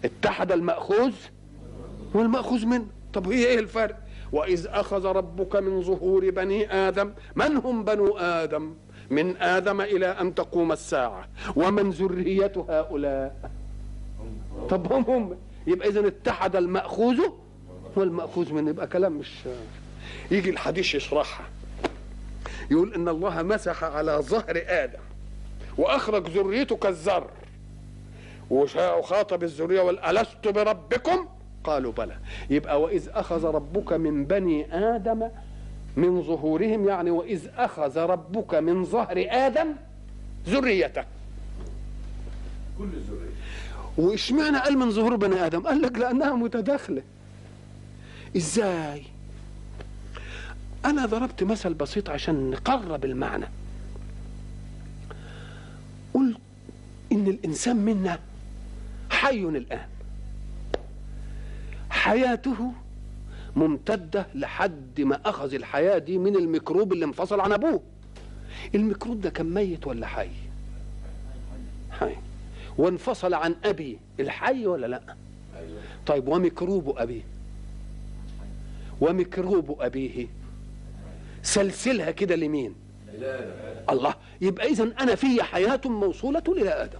اتحد 0.06 0.52
المأخوذ 0.52 1.14
والمأخوذ 2.14 2.66
منه. 2.66 2.88
طب 3.14 3.32
هي 3.32 3.46
إيه 3.46 3.60
الفرق؟ 3.60 4.07
واذ 4.32 4.68
اخذ 4.70 5.06
ربك 5.06 5.56
من 5.56 5.82
ظهور 5.82 6.30
بني 6.30 6.74
آدم 6.74 7.14
من 7.36 7.58
هم 7.58 7.84
بنو 7.84 8.18
آدم؟ 8.18 8.74
من 9.10 9.38
آدم 9.38 9.82
إلى 9.82 10.06
ان 10.08 10.36
تقوم 10.36 10.72
الساعة. 10.72 11.28
ومن 11.56 11.90
ذريه 11.90 12.52
هؤلاء 12.70 13.52
طب 14.70 14.94
هم 14.94 15.04
هم. 15.04 15.38
يبقى 15.68 15.88
اذا 15.90 16.08
اتحد 16.08 16.56
المأخوذ. 16.56 17.20
والمأخوذ 17.96 18.54
منه 18.54 18.70
يبقى 18.70 18.88
كلام 18.88 19.12
مش 19.14 19.32
يجي 20.32 20.50
الحديث 20.50 20.96
يشرحها. 20.96 21.46
يقول 22.72 22.94
إن 22.94 23.08
الله 23.10 23.44
مسح 23.44 23.84
على 23.84 24.12
ظهر 24.22 24.64
آدم 24.68 25.00
وأخرج 25.78 26.30
ذريته 26.30 26.76
كالذر 26.76 27.28
وخاطب 28.50 29.44
الذرية 29.44 29.82
والست 29.82 30.48
بربكم؟ 30.48 31.28
قالوا 31.70 31.92
بلى. 31.92 32.18
يبقى 32.50 32.82
وإذ 32.82 33.10
أخذ 33.10 33.46
ربك 33.46 33.94
من 33.94 34.26
بني 34.26 34.76
آدم 34.96 35.30
من 35.98 36.24
ظهورهم 36.24 36.88
يعني 36.88 37.12
وإذ 37.12 37.48
أخذ 37.58 37.98
ربك 37.98 38.56
من 38.56 38.86
ظهر 38.86 39.26
آدم 39.30 39.68
ذريته. 40.48 41.04
كل 42.78 42.84
الذرية. 42.84 43.32
واشمعنى 43.98 44.58
قال 44.58 44.78
من 44.78 44.92
ظهور 44.92 45.16
بني 45.16 45.46
آدم؟ 45.46 45.68
قال 45.68 45.82
لك 45.82 45.98
لأنها 45.98 46.34
متداخلة. 46.34 47.02
إزاي؟ 48.38 49.04
أنا 50.86 51.06
ضربت 51.06 51.44
مثل 51.44 51.74
بسيط 51.74 52.10
عشان 52.10 52.50
نقرب 52.50 53.06
المعنى. 53.06 53.46
قلت 56.14 56.38
إن 57.12 57.28
الإنسان 57.28 57.76
منا 57.76 58.20
حي 59.10 59.40
الآن. 59.40 59.88
حياته 61.98 62.72
ممتدة 63.56 64.28
لحد 64.36 65.02
ما 65.02 65.20
أخذ 65.26 65.54
الحياة 65.54 65.98
دي 65.98 66.18
من 66.18 66.36
الميكروب 66.36 66.94
اللي 66.94 67.06
انفصل 67.06 67.40
عن 67.40 67.52
أبوه. 67.52 67.82
الميكروب 68.76 69.22
ده 69.22 69.30
كان 69.30 69.54
ميت 69.54 69.88
ولا 69.88 70.08
حي؟ 70.08 70.30
حي. 71.92 72.16
وانفصل 72.78 73.34
عن 73.34 73.56
أبي 73.66 74.00
الحي 74.20 74.68
ولا 74.68 74.88
لأ؟ 74.88 75.02
طيب 76.06 76.28
وميكروب 76.28 76.98
أبيه؟ 76.98 77.22
وميكروب 79.02 79.82
أبيه 79.82 80.28
سلسلها 81.44 82.12
كده 82.12 82.36
لمين؟ 82.36 82.76
الله. 83.90 84.14
يبقى 84.42 84.68
إذا 84.68 84.84
أنا 84.84 85.16
في 85.16 85.44
حياة 85.44 85.82
موصولة 85.86 86.44
إلى 86.48 86.70
آدم. 86.70 87.00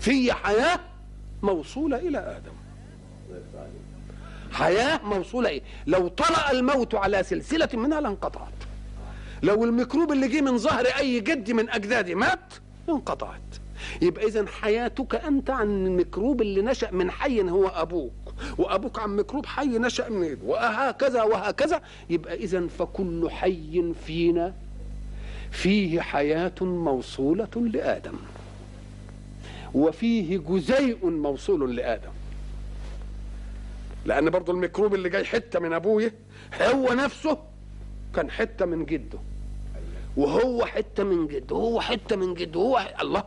في 0.00 0.32
حياة 0.32 0.80
موصولة 1.42 1.96
إلى 1.96 2.18
آدم. 2.18 2.52
حياة 4.52 5.00
موصولة 5.04 5.48
إيه؟ 5.48 5.62
لو 5.86 6.08
طرأ 6.08 6.50
الموت 6.50 6.94
على 6.94 7.22
سلسلة 7.22 7.68
منها 7.74 8.00
لانقطعت 8.00 8.52
لو 9.42 9.64
الميكروب 9.64 10.12
اللي 10.12 10.28
جه 10.28 10.40
من 10.40 10.58
ظهر 10.58 10.86
أي 10.86 11.20
جد 11.20 11.50
من 11.50 11.70
أجدادي 11.70 12.14
مات 12.14 12.54
انقطعت. 12.88 13.40
يبقى 14.02 14.26
إذا 14.26 14.46
حياتك 14.46 15.14
أنت 15.14 15.50
عن 15.50 15.86
الميكروب 15.86 16.42
اللي 16.42 16.62
نشأ 16.62 16.90
من 16.90 17.10
حي 17.10 17.42
هو 17.42 17.66
أبوك 17.68 18.12
وأبوك 18.58 18.98
عن 18.98 19.16
ميكروب 19.16 19.46
حي 19.46 19.66
نشأ 19.78 20.08
من 20.08 20.38
وهكذا 20.44 21.22
وهكذا. 21.22 21.80
يبقى 22.10 22.34
إذا 22.34 22.66
فكل 22.78 23.30
حي 23.30 23.92
فينا 24.06 24.54
فيه 25.50 26.00
حياة 26.00 26.54
موصولة 26.60 27.48
لآدم 27.56 28.14
وفيه 29.74 30.38
جزيء 30.38 31.06
موصول 31.06 31.76
لآدم. 31.76 32.10
لأن 34.06 34.30
برضو 34.30 34.52
الميكروب 34.52 34.94
اللي 34.94 35.08
جاي 35.08 35.24
حتة 35.24 35.58
من 35.60 35.72
أبويا 35.72 36.12
هو 36.62 36.92
نفسه 36.92 37.38
كان 38.14 38.30
حتة 38.30 38.66
من 38.66 38.84
جده. 38.84 39.18
وهو 40.16 40.64
حتة 40.66 41.04
من 41.04 41.26
جد 41.26 41.52
وهو 41.52 41.80
حتة 41.80 42.16
من 42.16 42.34
جد 42.34 42.56
وهو 42.56 42.78
ح... 42.78 43.00
الله. 43.00 43.24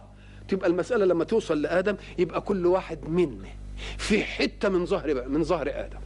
تبقى 0.48 0.68
المسألة 0.70 1.06
لما 1.06 1.24
توصل 1.24 1.62
لآدم 1.62 1.96
يبقى 2.18 2.42
كل 2.42 2.66
واحد 2.66 3.10
منا 3.10 3.48
في 3.98 4.24
حتة 4.24 4.70
من 4.70 4.86
ظهر 4.86 5.28
من 5.30 5.44
ظهر 5.44 5.70
آدم. 5.70 6.00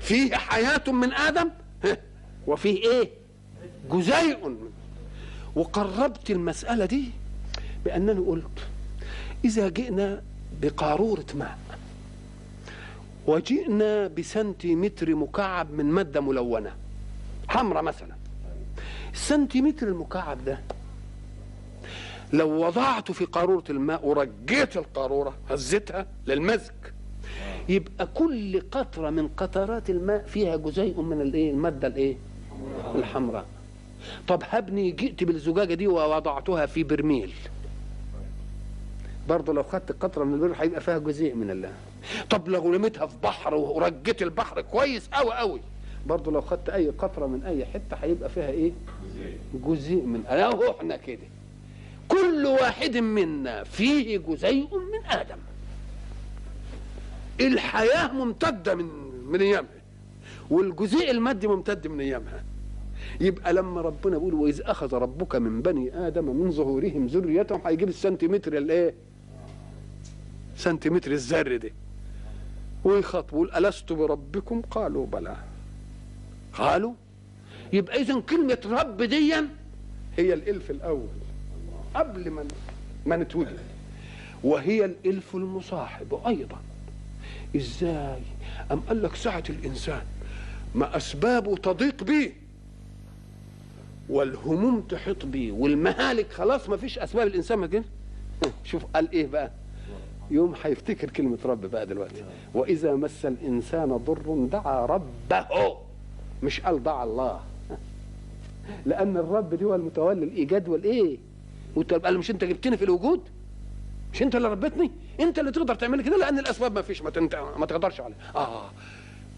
فيه 0.00 0.34
حياة 0.34 0.90
من 0.92 1.12
آدم 1.12 1.50
وفيه 2.46 2.90
إيه؟ 2.90 3.10
جزيء 3.90 4.56
وقربت 5.56 6.30
المسألة 6.30 6.84
دي 6.84 7.10
بانني 7.84 8.20
قلت 8.20 8.58
إذا 9.44 9.68
جئنا 9.68 10.22
بقارورة 10.62 11.26
ماء 11.34 11.58
وجئنا 13.26 14.06
بسنتيمتر 14.06 15.14
مكعب 15.14 15.72
من 15.72 15.84
مادة 15.86 16.20
ملونة. 16.20 16.72
حمراء 17.48 17.82
مثلا. 17.82 18.14
السنتيمتر 19.12 19.88
المكعب 19.88 20.44
ده 20.44 20.60
لو 22.32 22.66
وضعته 22.66 23.14
في 23.14 23.24
قارورة 23.24 23.64
الماء 23.70 24.06
ورجيت 24.06 24.76
القارورة 24.76 25.34
هزتها 25.50 26.06
للمزج 26.26 26.72
يبقى 27.68 28.06
كل 28.14 28.60
قطرة 28.70 29.10
من 29.10 29.28
قطرات 29.28 29.90
الماء 29.90 30.24
فيها 30.26 30.56
جزيء 30.56 31.00
من 31.00 31.20
الإيه؟ 31.20 31.50
المادة 31.50 31.88
الإيه؟ 31.88 32.16
الحمراء. 32.94 33.46
طب 34.28 34.42
هبني 34.48 34.90
جئت 34.90 35.24
بالزجاجة 35.24 35.74
دي 35.74 35.86
ووضعتها 35.86 36.66
في 36.66 36.84
برميل. 36.84 37.32
برضه 39.28 39.52
لو 39.52 39.62
خدت 39.62 39.92
قطرة 40.02 40.24
من 40.24 40.34
البرميل 40.34 40.56
هيبقى 40.56 40.80
فيها 40.80 40.98
جزيء 40.98 41.34
من 41.34 41.50
الله. 41.50 41.72
طب 42.30 42.48
لو 42.48 42.72
رميتها 42.72 43.06
في 43.06 43.16
بحر 43.22 43.54
ورجيت 43.54 44.22
البحر 44.22 44.60
كويس 44.60 45.08
قوي 45.12 45.32
قوي 45.34 45.60
برضه 46.06 46.32
لو 46.32 46.40
خدت 46.40 46.68
أي 46.68 46.90
قطرة 46.90 47.26
من 47.26 47.42
أي 47.42 47.64
حتة 47.66 47.96
هيبقى 48.02 48.28
فيها 48.28 48.48
إيه؟ 48.50 48.72
جزيء 49.66 50.02
من 50.02 50.26
اهو 50.26 50.70
إحنا 50.70 50.96
كده. 50.96 51.26
كل 52.08 52.46
واحد 52.46 52.96
منا 52.96 53.64
فيه 53.64 54.18
جزيء 54.18 54.68
من 54.78 55.06
آدم. 55.10 55.36
الحياة 57.40 58.12
ممتدة 58.12 58.74
من 58.74 58.88
من 59.26 59.40
أيامها. 59.40 59.68
والجزيء 60.50 61.10
المادي 61.10 61.46
ممتد 61.48 61.86
من 61.86 62.00
أيامها. 62.00 62.44
يبقى 63.20 63.52
لما 63.52 63.80
ربنا 63.80 64.18
بيقول 64.18 64.34
وإذ 64.34 64.60
أخذ 64.64 64.94
ربك 64.94 65.34
من 65.36 65.62
بني 65.62 66.06
آدم 66.06 66.24
من 66.36 66.50
ظهورهم 66.50 67.06
ذريتهم 67.06 67.60
هيجيب 67.66 67.88
السنتيمتر 67.88 68.56
الايه 68.56 68.94
سنتيمتر 70.56 71.12
الذر 71.12 71.56
ده 71.56 71.70
ويخاطب 72.84 73.28
يقول 73.28 73.50
ألست 73.50 73.92
بربكم؟ 73.92 74.62
قالوا 74.62 75.06
بلى. 75.06 75.36
قالوا؟ 76.52 76.94
يبقى 77.72 78.00
اذا 78.00 78.20
كلمة 78.20 78.58
رب 78.66 79.02
ديا 79.02 79.48
هي 80.16 80.34
الإلف 80.34 80.70
الأول. 80.70 81.08
قبل 81.94 82.30
ما 82.30 82.44
ما 83.06 83.16
نتوجد. 83.16 83.58
وهي 84.44 84.84
الإلف 84.84 85.34
المصاحب 85.34 86.20
أيضا. 86.26 86.62
إزاي؟ 87.56 88.22
أم 88.72 88.80
قال 88.80 89.02
لك 89.02 89.14
سعه 89.14 89.44
الإنسان 89.50 90.02
ما 90.74 90.96
أسبابه 90.96 91.56
تضيق 91.56 92.04
بيه 92.04 92.32
والهموم 94.08 94.80
تحيط 94.80 95.26
بيه 95.26 95.52
والمهالك 95.52 96.32
خلاص 96.32 96.68
ما 96.68 96.76
فيش 96.76 96.98
أسباب 96.98 97.26
الإنسان 97.26 97.58
ما 97.58 97.82
شوف 98.64 98.84
قال 98.84 99.10
إيه 99.12 99.26
بقى؟ 99.26 99.50
يوم 100.30 100.54
هيفتكر 100.62 101.10
كلمة 101.10 101.38
رب 101.44 101.66
بقى 101.66 101.86
دلوقتي. 101.86 102.24
وإذا 102.54 102.94
مس 102.94 103.26
الإنسان 103.26 103.96
ضر 103.96 104.46
دعا 104.52 104.86
ربه. 104.86 105.76
مش 106.42 106.60
قال 106.60 106.82
دعا 106.82 107.04
الله. 107.04 107.40
لأن 108.86 109.16
الرب 109.16 109.54
دي 109.54 109.64
هو 109.64 109.74
المتولي 109.74 110.24
الإيجاد 110.24 110.68
والإيه؟ 110.68 111.18
قال 112.04 112.18
مش 112.18 112.30
أنت 112.30 112.44
جبتني 112.44 112.76
في 112.76 112.84
الوجود؟ 112.84 113.20
مش 114.12 114.22
أنت 114.22 114.36
اللي 114.36 114.48
ربيتني 114.48 114.90
أنت 115.20 115.38
اللي 115.38 115.52
تقدر 115.52 115.74
تعمل 115.74 116.02
كده؟ 116.02 116.16
لأن 116.16 116.38
الأسباب 116.38 116.74
ما 116.74 116.82
فيش. 116.82 117.02
ما, 117.02 117.10
تنت... 117.10 117.36
ما 117.56 117.66
تقدرش 117.66 118.00
عليها. 118.00 118.16
آه. 118.36 118.70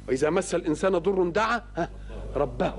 وإذا 0.08 0.30
مس 0.30 0.54
الإنسان 0.54 0.98
ضر 0.98 1.28
دعا 1.28 1.62
ربه. 2.36 2.74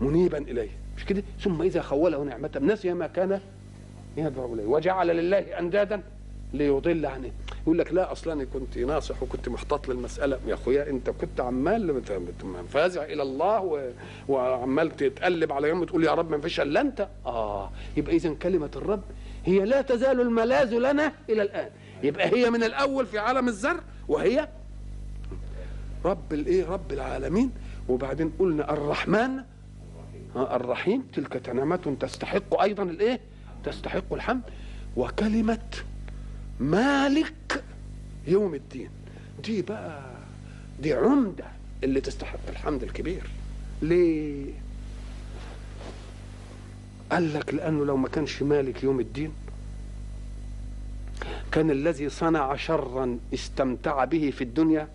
منيبا 0.00 0.38
إليه. 0.38 0.70
مش 0.96 1.04
كده؟ 1.04 1.22
ثم 1.40 1.62
إذا 1.62 1.82
خوله 1.82 2.24
نعمة. 2.24 2.60
نسي 2.62 2.92
ما 2.92 3.06
كان 3.06 3.40
يدعو 4.16 4.54
إليه. 4.54 4.66
وجعل 4.66 5.06
لله 5.06 5.38
أندادا 5.38 6.02
ليضل 6.54 7.06
عنه 7.06 7.30
يقول 7.62 7.78
لك 7.78 7.92
لا 7.92 8.12
أصلا 8.12 8.32
أنا 8.32 8.44
كنت 8.44 8.78
ناصح 8.78 9.22
وكنت 9.22 9.48
محتاط 9.48 9.88
للمسألة. 9.88 10.38
يا 10.46 10.54
أخويا 10.54 10.90
أنت 10.90 11.10
كنت 11.10 11.40
عمال 11.40 12.02
فازع 12.68 13.04
إلى 13.04 13.22
الله 13.22 13.60
و... 13.60 13.90
وعمال 14.28 14.96
تتقلب 14.96 15.52
على 15.52 15.68
يوم 15.68 15.84
تقول 15.84 16.04
يا 16.04 16.14
رب 16.14 16.30
ما 16.30 16.40
فيش 16.40 16.60
إلا 16.60 16.80
أنت. 16.80 17.08
آه. 17.26 17.70
يبقى 17.96 18.16
اذا 18.16 18.34
كلمة 18.34 18.70
الرب 18.76 19.02
هي 19.44 19.64
لا 19.64 19.82
تزال 19.82 20.20
الملاذ 20.20 20.74
لنا 20.78 21.12
إلى 21.28 21.42
الآن. 21.42 21.70
يبقى 22.02 22.26
هي 22.26 22.50
من 22.50 22.62
الأول 22.62 23.06
في 23.06 23.18
عالم 23.18 23.48
الذر 23.48 23.80
وهي 24.08 24.48
رب 26.04 26.32
الايه 26.32 26.66
رب 26.66 26.92
العالمين. 26.92 27.50
وبعدين 27.88 28.32
قلنا 28.38 28.72
الرحمن. 28.72 29.30
آه 30.36 30.56
الرحيم. 30.56 31.02
تلك 31.14 31.48
نعمة 31.48 31.96
تستحق 32.00 32.60
أيضا 32.60 32.82
الإيه؟ 32.82 33.20
تستحق 33.64 34.12
الحمد. 34.12 34.42
وكلمة 34.96 35.58
مالك 36.60 37.64
يوم 38.26 38.54
الدين. 38.54 38.90
دي 39.44 39.62
بقى 39.62 40.02
دي 40.80 40.92
عمدة 40.92 41.44
اللي 41.84 42.00
تستحق 42.00 42.48
الحمد 42.48 42.82
الكبير. 42.82 43.22
ليه؟ 43.82 44.52
قال 47.12 47.34
لك 47.34 47.54
لأنه 47.54 47.84
لو 47.84 47.96
ما 47.96 48.08
كانش 48.08 48.42
مالك 48.42 48.84
يوم 48.84 49.00
الدين 49.00 49.32
كان 51.52 51.70
الذي 51.70 52.08
صنع 52.08 52.56
شرا 52.56 53.18
استمتع 53.34 54.04
به 54.04 54.30
في 54.30 54.44
الدنيا 54.44 54.88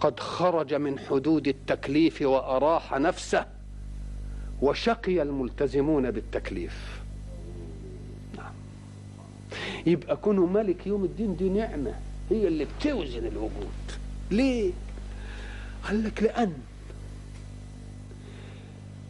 قد 0.00 0.20
خرج 0.20 0.74
من 0.74 0.98
حدود 0.98 1.48
التكليف 1.48 2.22
وأراح 2.22 2.92
نفسه 2.94 3.46
وشقي 4.62 5.22
الملتزمون 5.22 6.10
بالتكليف. 6.10 7.01
يبقى 9.86 10.16
كونه 10.16 10.46
ملك 10.46 10.86
يوم 10.86 11.04
الدين 11.04 11.36
دي 11.36 11.48
نعمة 11.48 11.94
هي 12.30 12.48
اللي 12.48 12.64
بتوزن 12.78 13.26
الوجود. 13.26 13.72
ليه؟ 14.30 14.72
قال 15.84 16.04
لك 16.04 16.22
لأن. 16.22 16.52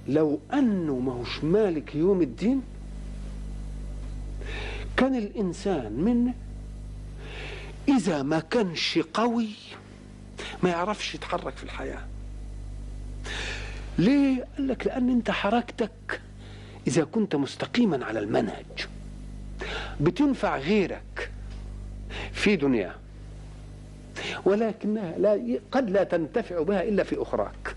لو 0.08 0.40
أنه 0.52 0.98
ما 0.98 1.12
هوش 1.12 1.44
مالك 1.44 1.94
يوم 1.94 2.22
الدين 2.22 2.62
كان 4.96 5.14
الإنسان 5.16 5.92
منه 5.92 6.34
إذا 7.88 8.22
ما 8.22 8.38
كانش 8.40 8.98
قوي 9.14 9.48
ما 10.62 10.70
يعرفش 10.70 11.14
يتحرك 11.14 11.56
في 11.56 11.64
الحياة. 11.64 12.06
ليه؟ 13.98 14.44
قال 14.56 14.68
لك 14.68 14.86
لأن 14.86 15.08
أنت 15.10 15.30
حركتك 15.30 16.20
إذا 16.86 17.04
كنت 17.04 17.36
مستقيما 17.36 18.04
على 18.04 18.18
المنهج. 18.18 18.86
بتنفع 20.00 20.58
غيرك 20.58 21.30
في 22.32 22.56
دنياه 22.56 22.94
ولكنها 24.44 25.18
لا 25.18 25.58
قد 25.72 25.90
لا 25.90 26.04
تنتفع 26.04 26.62
بها 26.62 26.82
إلا 26.82 27.02
في 27.02 27.22
أخراك. 27.22 27.76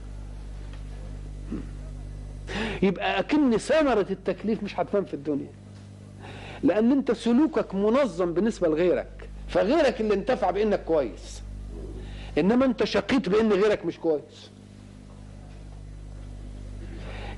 يبقى 2.84 3.20
أكن 3.20 3.58
ثمرة 3.58 4.08
التكليف 4.10 4.64
مش 4.64 4.80
هتبان 4.80 5.06
في 5.06 5.14
الدنيا. 5.14 5.52
لأن 6.64 6.92
أنت 6.92 7.12
سلوكك 7.12 7.76
منظم 7.76 8.34
بالنسبة 8.34 8.68
لغيرك 8.68 9.30
فغيرك 9.48 10.02
اللي 10.02 10.14
انتفع 10.14 10.52
بإنك 10.52 10.84
كويس. 10.84 11.42
إنما 12.38 12.66
أنت 12.66 12.84
شقيت 12.84 13.30
بإن 13.30 13.52
غيرك 13.54 13.86
مش 13.86 13.98
كويس. 14.00 14.52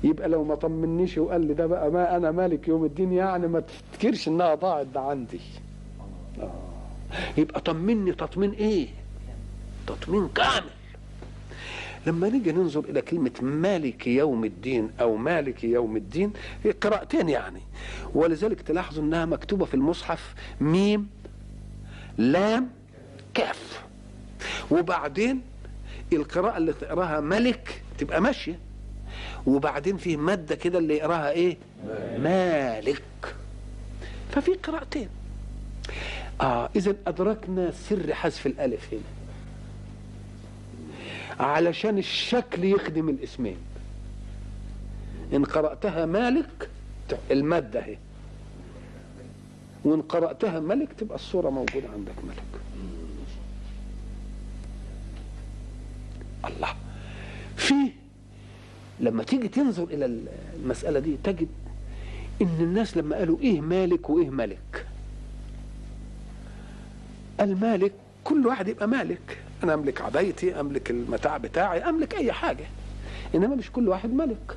يبقى 0.04 0.28
لو 0.28 0.44
ما 0.44 0.54
طمنيش 0.54 1.18
وقال 1.18 1.46
لي 1.46 1.54
ده 1.54 1.66
بقى 1.66 1.90
ما 1.90 2.16
أنا 2.16 2.30
مالك 2.30 2.68
يوم 2.68 2.84
الدين 2.84 3.12
يعني 3.12 3.48
ما 3.48 3.60
تفتكرش 3.60 4.28
إنها 4.28 4.54
ضاعت 4.54 4.86
ده 4.86 5.00
عندي. 5.00 5.40
آه. 6.40 6.52
يبقى 7.38 7.60
طمني 7.60 8.12
تطمين 8.12 8.50
إيه؟ 8.52 8.88
تطمين 9.86 10.28
كامل. 10.28 10.70
لما 12.06 12.28
نيجي 12.28 12.52
ننظر 12.52 12.84
إلى 12.84 13.02
كلمة 13.02 13.30
مالك 13.42 14.06
يوم 14.06 14.44
الدين 14.44 14.90
أو 15.00 15.16
مالك 15.16 15.64
يوم 15.64 15.96
الدين 15.96 16.32
هي 16.64 16.70
قراءتين 16.70 17.28
يعني. 17.28 17.60
ولذلك 18.14 18.60
تلاحظوا 18.60 19.02
إنها 19.04 19.24
مكتوبة 19.24 19.64
في 19.64 19.74
المصحف 19.74 20.34
ميم 20.60 21.08
لام 22.18 22.70
كاف. 23.34 23.84
وبعدين 24.70 25.40
القراءة 26.12 26.56
اللي 26.56 26.72
تقراها 26.72 27.20
ملك 27.20 27.82
تبقى 27.98 28.20
ماشية. 28.20 28.58
وبعدين 29.46 29.96
فيه 29.96 30.16
مادة 30.16 30.54
كده 30.54 30.78
اللي 30.78 30.94
يقراها 30.96 31.30
إيه؟ 31.30 31.56
مالك. 32.18 33.02
ففي 34.32 34.54
قراءتين. 34.54 35.08
آه 36.40 36.70
اذا 36.76 36.94
أدركنا 37.06 37.70
سر 37.70 38.14
حذف 38.14 38.46
الألف 38.46 38.94
هنا. 38.94 39.00
علشان 41.48 41.98
الشكل 41.98 42.64
يخدم 42.64 43.08
الاسمين. 43.08 43.56
إن 45.32 45.44
قرأتها 45.44 46.06
مالك 46.06 46.70
المادة 47.30 47.80
اهي 47.80 47.98
وإن 49.84 50.02
قرأتها 50.02 50.60
ملك 50.60 50.88
تبقى 50.98 51.14
الصورة 51.14 51.50
موجودة 51.50 51.88
عندك 51.94 52.24
ملك. 52.24 52.60
الله. 56.44 56.74
في 57.56 57.74
لما 59.00 59.22
تيجي 59.22 59.48
تنظر 59.48 59.84
إلى 59.84 60.22
المسألة 60.62 60.98
دي 61.00 61.16
تجد 61.24 61.48
إن 62.42 62.56
الناس 62.60 62.96
لما 62.96 63.16
قالوا 63.16 63.38
إيه 63.40 63.60
مالك 63.60 64.10
وإيه 64.10 64.30
ملك 64.30 64.86
المالك 67.40 67.92
كل 68.24 68.46
واحد 68.46 68.68
يبقى 68.68 68.88
مالك. 68.88 69.38
أنا 69.64 69.74
أملك 69.74 70.00
عبايتي 70.00 70.60
أملك 70.60 70.90
المتاع 70.90 71.36
بتاعي 71.36 71.78
أملك 71.88 72.14
أي 72.14 72.32
حاجة. 72.32 72.64
إنما 73.34 73.54
مش 73.56 73.70
كل 73.72 73.88
واحد 73.88 74.12
ملك 74.12 74.56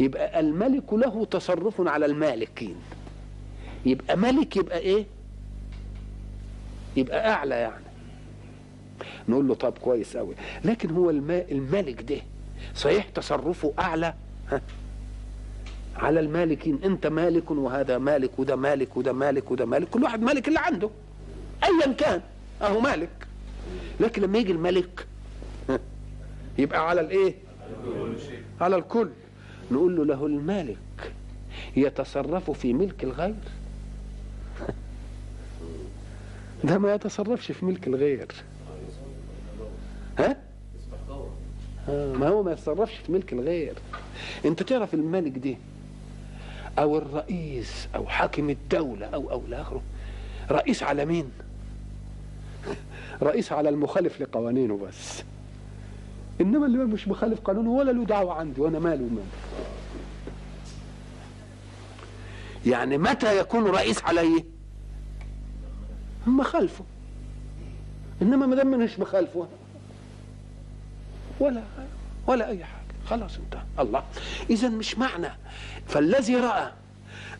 يبقى 0.00 0.40
الملك 0.40 0.92
له 0.92 1.24
تصرف 1.24 1.80
على 1.80 2.06
المالكين. 2.06 2.76
يبقى 3.86 4.16
ملك 4.16 4.56
يبقى 4.56 4.78
إيه؟ 4.78 5.04
يبقى 6.96 7.30
أعلى 7.32 7.54
يعني. 7.54 7.84
نقول 9.28 9.48
له 9.48 9.54
طب 9.54 9.78
كويس 9.78 10.16
قوي 10.16 10.34
لكن 10.64 10.90
هو 10.90 11.10
الملك 11.10 12.02
ده 12.12 12.20
صحيح؟ 12.74 13.08
تصرفه 13.08 13.72
أعلى. 13.78 14.14
ها. 14.50 14.60
على 15.96 16.20
المالكين 16.20 16.78
أنت 16.84 17.06
مالك 17.06 17.50
وهذا 17.50 17.98
مالك 17.98 18.38
وده 18.38 18.56
مالك 18.56 18.96
وده 18.96 19.12
مالك 19.12 19.50
وده 19.50 19.64
مالك 19.66 19.88
كل 19.88 20.02
واحد 20.02 20.22
مالك 20.22 20.48
اللي 20.48 20.58
عنده. 20.58 20.90
ايا 21.64 21.92
كان 21.92 22.20
أهو 22.62 22.80
مالك. 22.80 23.08
لكن 24.00 24.22
لما 24.22 24.38
يجي 24.38 24.52
الملك 24.52 25.06
ها، 25.68 25.80
يبقى 26.58 26.88
على 26.88 27.00
الإيه؟ 27.00 27.34
على 28.60 28.76
الكل. 28.76 29.10
نقول 29.70 29.96
له 29.96 30.04
له 30.04 30.26
المالك 30.26 31.12
يتصرف 31.76 32.50
في 32.50 32.72
ملك 32.72 33.04
الغير. 33.04 33.34
ده 36.64 36.78
ما 36.78 36.94
يتصرفش 36.94 37.52
في 37.52 37.64
ملك 37.64 37.86
الغير. 37.86 38.26
ها؟ 40.18 40.36
ما 41.88 42.28
هو 42.28 42.42
ما 42.42 42.52
يتصرفش 42.52 42.94
في 42.94 43.12
ملك 43.12 43.32
الغير. 43.32 43.74
انت 44.44 44.62
تعرف 44.62 44.94
الملك 44.94 45.38
ده 45.38 45.56
أو 46.78 46.98
الرئيس 46.98 47.88
أو 47.94 48.06
حاكم 48.06 48.50
الدولة 48.50 49.06
أو 49.06 49.30
أو 49.30 49.42
لاخره 49.48 49.82
رئيس 50.50 50.82
على 50.82 51.04
مين؟ 51.04 51.30
رئيس 53.22 53.52
على 53.52 53.68
المخالف 53.68 54.20
لقوانينه 54.20 54.76
بس. 54.76 55.22
انما 56.40 56.66
اللي 56.66 56.78
مش 56.78 57.08
مخالف 57.08 57.40
قانونه 57.40 57.70
ولا 57.70 57.90
له 57.90 58.04
دعوة 58.04 58.34
عندي 58.34 58.60
وأنا 58.60 58.78
ماله 58.78 59.04
وماله. 59.04 59.26
يعني 62.66 62.98
متى 62.98 63.38
يكون 63.38 63.64
رئيس 63.66 64.04
عليه 64.04 64.44
مخالفه. 66.26 66.84
انما 68.22 68.46
ما 68.46 68.56
دام 68.56 68.70
مش 68.70 68.98
مخالفه 68.98 69.48
ولا 71.40 71.62
ولا 72.26 72.48
أي 72.48 72.64
حاجة. 72.64 72.78
خلاص 73.06 73.38
انتهى. 73.38 73.62
الله. 73.78 74.02
اذا 74.50 74.68
مش 74.68 74.98
معنى. 74.98 75.28
فالذي 75.86 76.36
رأى 76.36 76.72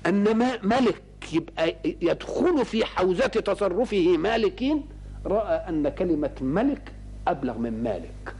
أن 0.06 0.36
ما 0.36 0.58
ملك 0.62 1.02
يبقى 1.32 1.76
يدخل 1.84 2.64
في 2.64 2.84
حوزة 2.84 3.26
تصرفه 3.26 4.16
مالكين 4.18 4.84
رأى 5.26 5.68
أن 5.68 5.88
كلمة 5.88 6.30
ملك 6.40 6.92
أبلغ 7.28 7.58
من 7.58 7.82
مالك. 7.82 8.34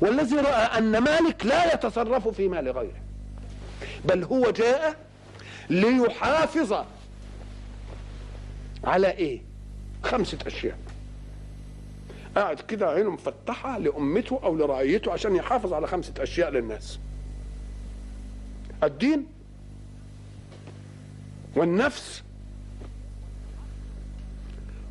والذي 0.00 0.36
رأى 0.36 0.78
أن 0.78 0.98
مالك 0.98 1.46
لا 1.46 1.74
يتصرف 1.74 2.28
في 2.28 2.48
مال 2.48 2.68
غيره 2.68 3.00
بل 4.04 4.24
هو 4.24 4.50
جاء 4.50 4.96
ليحافظ 5.70 6.84
على 8.84 9.10
إيه؟ 9.10 9.40
خمسة 10.04 10.38
أشياء. 10.46 10.78
قاعد 12.36 12.60
كده 12.60 12.90
عينه 12.90 13.10
مفتحة 13.10 13.78
لأمته 13.78 14.40
أو 14.42 14.56
لرعيته 14.56 15.12
عشان 15.12 15.36
يحافظ 15.36 15.72
على 15.72 15.86
خمسة 15.86 16.12
أشياء 16.18 16.50
للناس. 16.50 16.98
الدين 18.82 19.26
والنفس 21.56 22.22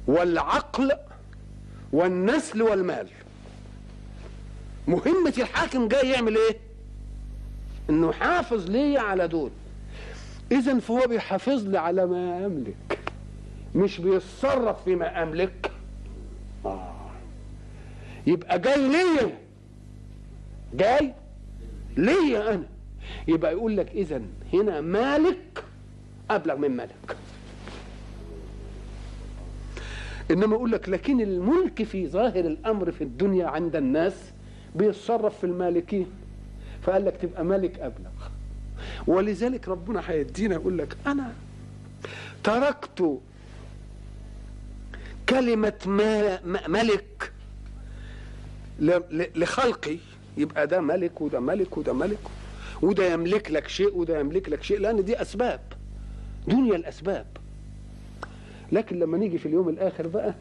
والعقل 0.08 0.92
والنسل 1.94 2.62
والمال. 2.62 3.08
مهمة 4.88 5.34
الحاكم 5.38 5.88
جاي 5.88 6.10
يعمل 6.10 6.38
إيه؟ 6.38 6.58
إنه 7.90 8.10
يحافظ 8.10 8.70
لي 8.70 8.98
على 8.98 9.28
دول. 9.28 9.52
اذا 10.52 10.80
فهو 10.80 11.08
بيحافظ 11.08 11.64
لي 11.68 11.78
على 11.78 12.06
ما 12.06 12.46
أملك 12.46 13.00
مش 13.76 14.02
بيتصرف 14.02 14.84
فيما 14.84 15.24
أملك. 15.24 15.72
يبقى 18.28 18.60
جاي 18.60 18.90
ليا. 18.90 19.38
جاي 20.74 21.14
ليا 21.98 22.54
أنا. 22.54 22.66
يبقى 23.28 23.52
يقول 23.52 23.78
لك 23.78 23.92
اذا 23.92 24.22
هنا 24.54 24.82
مالك 24.82 25.64
أبلغ 26.30 26.56
من 26.58 26.72
ملك 26.72 27.18
إنما 30.32 30.56
يقول 30.56 30.72
لك 30.72 30.90
لكن 30.90 31.22
الملك 31.22 31.84
في 31.84 32.08
ظاهر 32.08 32.40
الأمر 32.40 32.92
في 32.92 33.04
الدنيا 33.04 33.48
عند 33.48 33.76
الناس 33.76 34.14
بيتصرف 34.76 35.38
في 35.38 35.44
المالكين. 35.44 36.08
فقال 36.82 37.06
لك 37.06 37.18
تبقى 37.22 37.44
ملك 37.46 37.80
أبلغ. 37.80 38.12
ولذلك 39.08 39.68
ربنا 39.68 40.02
هيدينا 40.10 40.56
يقول 40.56 40.78
لك 40.78 40.98
أنا 41.08 41.34
تركت 42.44 43.20
ما- 46.46 46.68
ملك 46.68 47.32
لخلقي. 49.36 49.98
يبقى 50.38 50.68
ده 50.68 50.82
ملك 50.82 51.22
وده 51.22 51.40
ملك 51.40 51.78
وده 51.78 51.94
ملك. 51.94 52.20
وده 52.82 53.14
يملك 53.14 53.52
لك 53.52 53.68
شيء 53.68 53.98
وده 53.98 54.20
يملك 54.20 54.50
لك 54.50 54.64
شيء 54.64 54.80
لأن 54.80 55.06
دي 55.06 55.22
أسباب. 55.22 55.62
دنيا 56.48 56.76
الأسباب. 56.76 57.26
لكن 58.72 59.00
لما 59.00 59.18
نيجي 59.18 59.38
في 59.38 59.46
اليوم 59.46 59.70
الآخر 59.70 60.08
بقى 60.08 60.34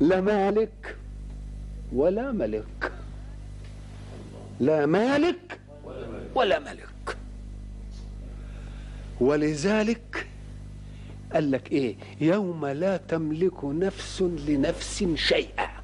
لا 0.00 0.20
مالك 0.20 0.96
ولا 1.92 2.32
ملك. 2.32 2.92
لا 4.60 4.86
مالك 4.86 5.60
ولا 6.34 6.58
ملك. 6.58 7.16
ولذلك 9.20 10.26
قال 11.32 11.50
لك 11.50 11.72
إيه؟ 11.72 11.96
يوم 12.20 12.66
لا 12.66 12.96
تملك 12.96 13.64
نفس 13.64 14.22
لنفس 14.22 15.04
شيئا. 15.14 15.77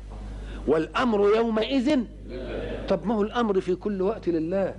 والأمر 0.66 1.36
يومئذ 1.36 2.00
طب 2.88 3.06
ما 3.06 3.14
هو 3.14 3.22
الأمر 3.22 3.60
في 3.60 3.74
كل 3.74 4.02
وقت 4.02 4.28
لله؟ 4.28 4.74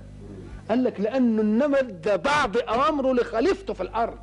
قال 0.68 0.84
لك 0.84 1.00
لأنه 1.00 1.42
انما 1.42 1.78
ادى 1.80 2.16
بعض 2.16 2.56
أوامره 2.56 3.12
لخليفته 3.12 3.74
في 3.74 3.80
الأرض. 3.80 4.18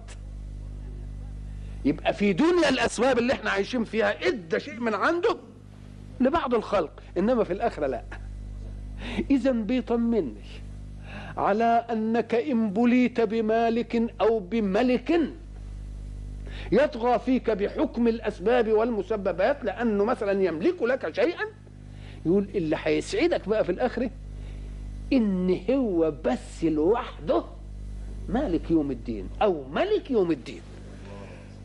يبقى 1.86 2.14
في 2.14 2.34
دنيا 2.34 2.70
الأسباب 2.70 3.18
اللي 3.20 3.34
إحنا 3.34 3.50
عايشين 3.50 3.84
فيها 3.84 4.28
إدى 4.28 4.60
شيء 4.60 4.80
من 4.80 4.94
عنده 4.94 5.38
لبعض 6.20 6.54
الخلق 6.54 6.92
إنما 7.18 7.44
في 7.44 7.54
الآخرة 7.54 7.88
لا. 7.88 8.04
إذا 9.32 9.52
بيطمني 9.52 10.34
على 11.38 11.86
أنك 11.92 12.36
إن 12.36 12.70
بليت 12.74 13.22
بمالك 13.22 14.14
أو 14.22 14.40
بملك 14.40 15.20
يطغى 16.74 17.20
فيك 17.20 17.50
بحكم 17.50 18.08
الأسباب 18.08 18.72
والمسببات 18.72 19.64
لأنه 19.64 20.04
مثلا 20.06 20.44
يملك 20.44 20.82
لك 20.84 21.16
شيئا 21.16 21.44
يقول 22.26 22.48
اللي 22.56 22.78
هيسعدك 22.84 23.50
بقى 23.50 23.64
في 23.64 23.72
الآخرة 23.72 24.10
إن 25.14 25.60
هو 25.70 26.14
بس 26.26 26.64
لوحده 26.64 27.44
مالك 28.30 28.72
يوم 28.72 28.92
الدين 28.92 29.30
أو 29.42 29.64
ملك 29.74 30.12
يوم 30.12 30.32
الدين. 30.32 30.62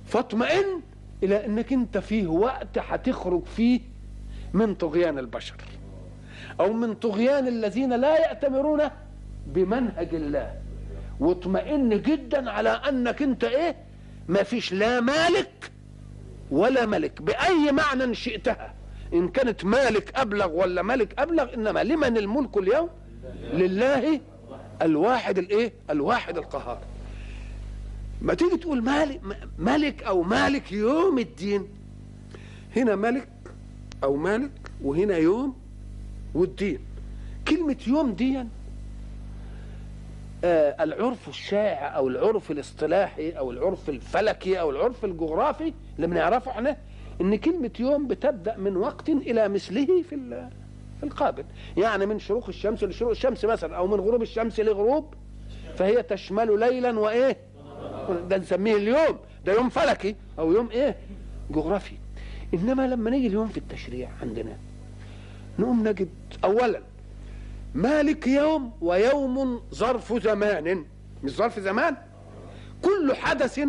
فاطمئن 0.06 0.80
إلى 1.22 1.46
إنك 1.46 1.72
أنت 1.72 1.98
فيه 1.98 2.26
وقت 2.26 2.78
هتخرج 2.78 3.44
فيه 3.44 3.80
من 4.52 4.74
طغيان 4.74 5.18
البشر 5.18 5.54
أو 6.60 6.72
من 6.72 6.94
طغيان 6.94 7.48
الذين 7.48 7.92
لا 8.00 8.18
يأتمرون 8.18 8.80
بمنهج 9.46 10.14
الله. 10.14 10.54
واطمئن 11.20 12.02
جدا 12.02 12.50
على 12.50 12.68
أنك 12.68 13.22
أنت 13.22 13.44
إيه؟ 13.44 13.76
ما 14.28 14.42
فيش 14.42 14.72
لا 14.72 15.00
مالك 15.00 15.70
ولا 16.50 16.86
ملك. 16.86 17.22
بأي 17.22 17.72
معنى 17.72 18.14
شئتها؟ 18.14 18.74
إن 19.12 19.28
كانت 19.28 19.64
مالك 19.64 20.12
أبلغ 20.16 20.52
ولا 20.52 20.82
ملك 20.82 21.18
أبلغ 21.18 21.54
إنما 21.54 21.84
لمن 21.84 22.16
الملك 22.16 22.56
اليوم؟ 22.56 22.88
لله 23.52 24.20
الواحد 24.82 25.38
الإيه؟ 25.38 25.72
الواحد 25.90 26.38
القهار. 26.38 26.80
ما 28.22 28.34
تيجي 28.34 28.56
تقول 28.56 28.82
مالك 28.82 29.20
ملك 29.58 30.02
أو 30.02 30.22
مالك 30.22 30.72
يوم 30.72 31.18
الدين. 31.18 31.68
هنا 32.76 32.96
ملك 32.96 33.28
أو 34.04 34.16
مالك 34.16 34.50
وهنا 34.82 35.16
يوم 35.16 35.56
والدين. 36.34 36.78
كلمة 37.48 37.76
يوم 37.86 38.12
دي 38.12 38.38
آه 38.38 38.46
العرف 40.44 41.28
الشائع 41.28 41.96
أو 41.96 42.08
العرف 42.08 42.50
الاصطلاحي 42.50 43.30
أو 43.30 43.50
العرف 43.50 43.88
الفلكي 43.88 44.60
أو 44.60 44.70
العرف 44.70 45.04
الجغرافي 45.04 45.72
اللي 45.96 46.06
بنعرفه 46.06 46.50
إحنا 46.50 46.76
إن 47.20 47.36
كلمة 47.36 47.70
يوم 47.80 48.06
بتبدأ 48.08 48.56
من 48.56 48.76
وقت 48.76 49.08
إلى 49.08 49.48
مثله 49.48 50.02
في 50.02 50.48
في 51.00 51.06
القابل. 51.06 51.44
يعني 51.76 52.06
من 52.06 52.18
شروق 52.18 52.48
الشمس 52.48 52.84
لشروق 52.84 53.10
الشمس 53.10 53.44
مثلا 53.44 53.76
أو 53.76 53.86
من 53.86 54.00
غروب 54.00 54.22
الشمس 54.22 54.60
لغروب 54.60 55.14
فهي 55.76 56.02
تشمل 56.02 56.58
ليلا 56.60 56.98
وإيه؟ 56.98 57.36
ده 58.28 58.36
نسميه 58.36 58.76
اليوم 58.76 59.18
ده 59.46 59.52
يوم 59.52 59.68
فلكي 59.68 60.16
أو 60.38 60.52
يوم 60.52 60.70
إيه؟ 60.70 60.96
جغرافي. 61.50 61.94
إنما 62.54 62.86
لما 62.86 63.10
نيجي 63.10 63.26
اليوم 63.26 63.48
في 63.48 63.56
التشريع 63.58 64.10
عندنا 64.22 64.56
نقوم 65.58 65.88
نجد 65.88 66.08
اولا 66.44 66.80
مالك 67.74 68.26
يوم 68.26 68.72
ويوم 68.80 69.62
ظرف 69.74 70.22
زمان. 70.22 70.84
مش 71.24 71.30
ظرف 71.30 71.60
زمان؟ 71.60 71.96
كل 72.82 73.14
حدث 73.14 73.60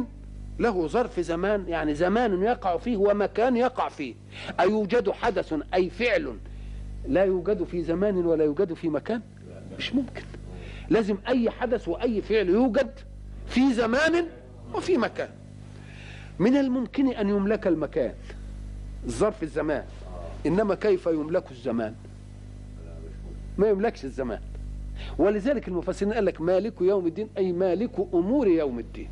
له 0.60 0.88
ظرف 0.88 1.20
زمان. 1.20 1.68
يعني 1.68 1.96
زمان 1.96 2.44
يقع 2.44 2.78
فيه 2.78 2.98
ومكان 2.98 3.58
يقع 3.58 3.90
فيه. 3.90 4.16
أيوجد 4.60 5.12
حدث 5.12 5.54
أي 5.74 5.90
فعل 5.90 6.38
لا 7.08 7.24
يوجد 7.24 7.64
في 7.64 7.84
زمان 7.84 8.26
ولا 8.26 8.44
يوجد 8.44 8.74
في 8.74 8.90
مكان؟ 8.90 9.22
مش 9.78 9.96
ممكن. 9.96 10.24
لازم 10.90 11.18
أي 11.28 11.50
حدث 11.50 11.88
وأي 11.88 12.22
فعل 12.22 12.50
يوجد 12.50 12.92
في 13.48 13.74
زمان 13.74 14.26
وفي 14.74 14.98
مكان. 14.98 15.30
من 16.40 16.58
الممكن 16.58 17.08
أن 17.08 17.30
يملك 17.30 17.68
المكان 17.68 18.14
ظرف 19.08 19.44
الزمان. 19.44 19.84
إنما 20.46 20.76
كيف 20.76 21.06
يملك 21.06 21.52
الزمان؟ 21.52 21.96
ما 23.60 23.70
يملكش 23.70 24.06
الزمان. 24.06 24.40
ولذلك 25.18 25.68
المفسرين 25.68 26.14
قال 26.14 26.26
لك 26.26 26.42
مالك 26.42 26.82
يوم 26.82 27.08
الدين 27.08 27.30
أي 27.38 27.52
مالك 27.52 27.92
أمور 28.14 28.48
يوم 28.48 28.80
الدين. 28.80 29.10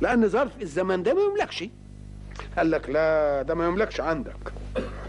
لأن 0.00 0.28
ظرف 0.28 0.62
الزمان 0.62 1.02
ده 1.02 1.14
ما 1.14 1.20
يملكش. 1.20 1.64
قال 2.56 2.70
لك 2.70 2.90
لا 2.90 3.42
ده 3.42 3.54
ما 3.54 3.66
يملكش 3.66 4.00
عندك. 4.00 4.52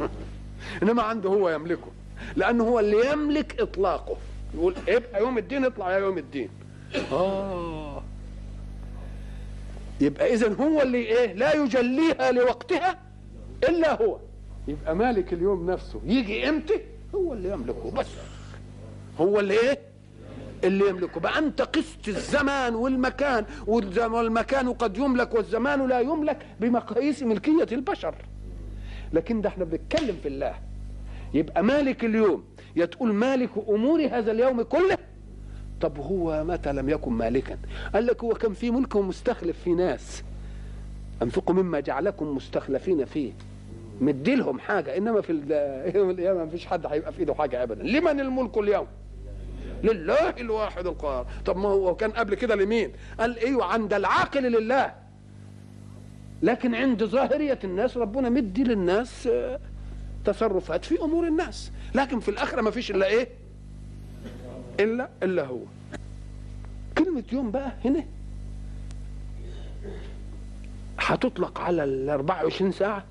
إنما 0.84 1.04
عنده 1.04 1.30
هو 1.30 1.50
يملكه. 1.50 1.92
لأنه 2.36 2.64
هو 2.64 2.80
اللي 2.80 3.12
يملك 3.12 3.60
إطلاقه. 3.60 4.18
يقول 4.56 4.76
ابقى 4.88 5.22
يوم 5.22 5.38
الدين 5.38 5.66
اطلع 5.66 5.92
يا 5.92 5.98
يوم 5.98 6.18
الدين. 6.18 6.50
آه. 7.12 8.04
يبقى 10.02 10.34
إذا 10.34 10.54
هو 10.54 10.82
اللي 10.82 10.98
إيه 10.98 11.34
لا 11.34 11.56
يجليها 11.56 12.32
لوقتها 12.32 13.00
إلا 13.70 14.02
هو. 14.02 14.18
يبقى 14.68 14.96
مالك 14.96 15.34
اليوم 15.34 15.72
نفسه 15.72 16.02
يجي 16.06 16.50
إمتى؟ 16.50 16.95
هو 17.16 17.34
اللي 17.34 17.52
يملكه 17.52 17.92
بس. 17.92 18.08
هو 19.20 19.40
اللي 19.40 19.54
إيه؟ 19.60 19.80
اللي 20.64 20.90
يملكه. 20.90 21.20
بقى 21.20 21.40
أنت 21.40 21.62
قست 21.62 22.08
الزمان 22.08 22.76
والمكان 22.76 23.46
والمكان 23.68 24.74
قد 24.74 24.98
يملك 24.98 25.34
والزمان 25.36 25.88
لا 25.88 26.00
يملك 26.00 26.46
بمقاييس 26.60 27.24
ملكية 27.24 27.68
البشر. 27.72 28.16
لكن 29.14 29.42
ده 29.42 29.50
إحنا 29.50 29.64
بنتكلم 29.66 30.16
في 30.24 30.28
الله. 30.28 30.56
يبقى 31.34 31.64
مالك 31.64 32.06
اليوم؟ 32.06 32.44
يا 32.76 32.86
تقول 32.86 33.14
مالك 33.14 33.50
امور 33.70 34.06
هذا 34.06 34.32
اليوم 34.32 34.62
كله؟ 34.62 34.98
طب 35.82 36.00
هو 36.00 36.44
متى 36.44 36.74
لم 36.74 36.90
يكن 36.90 37.12
مالكا؟ 37.14 37.58
قال 37.94 38.06
لك 38.06 38.24
هو 38.24 38.34
كان 38.34 38.54
في 38.54 38.72
ملك 38.72 38.96
ومستخلف 38.96 39.60
في 39.64 39.70
ناس. 39.74 40.24
أنفقوا 41.22 41.56
مما 41.56 41.80
جعلكم 41.80 42.36
مستخلفين 42.36 43.06
فيه. 43.06 43.34
مدي 44.02 44.36
لهم 44.36 44.60
حاجة 44.60 44.98
إنما 44.98 45.22
في 45.22 45.32
يوم 45.96 46.10
القيامة 46.10 46.44
ما 46.44 46.50
فيش 46.50 46.66
حد 46.66 46.86
هيبقى 46.86 47.14
في 47.14 47.20
إيده 47.20 47.34
حاجة 47.34 47.64
ابدا. 47.64 47.84
لمن 47.84 48.20
الملك 48.20 48.58
اليوم؟ 48.58 48.88
لله 49.84 50.30
الواحد 50.30 50.88
القهار 50.88 51.28
طب 51.46 51.58
ما 51.58 51.70
هو 51.70 51.96
كان 51.96 52.12
قبل 52.12 52.36
كده 52.36 52.56
لمين؟ 52.56 52.92
قال 53.20 53.38
إيوه 53.40 53.66
عند 53.66 53.94
العاقل 53.94 54.44
لله. 54.52 54.94
لكن 56.42 56.76
عند 56.76 57.04
ظاهرية 57.04 57.60
الناس 57.64 57.98
ربنا 57.98 58.30
مدي 58.30 58.64
للناس 58.64 59.28
آه، 59.28 59.60
تصرفات 60.26 60.86
في 60.86 61.02
أمور 61.02 61.28
الناس. 61.28 61.72
لكن 61.96 62.20
في 62.20 62.30
الآخرة 62.30 62.62
ما 62.62 62.72
فيش 62.72 62.92
إلا 62.92 63.06
إيه؟ 63.08 63.28
إلا 64.80 65.10
إلا 65.24 65.46
هو. 65.46 65.60
كلمة 66.98 67.24
يوم 67.34 67.52
بقى 67.52 67.72
هنا 67.86 68.04
هتطلق 71.00 71.62
على 71.62 71.84
ال 71.84 72.10
24 72.10 72.72
ساعة؟ 72.72 73.04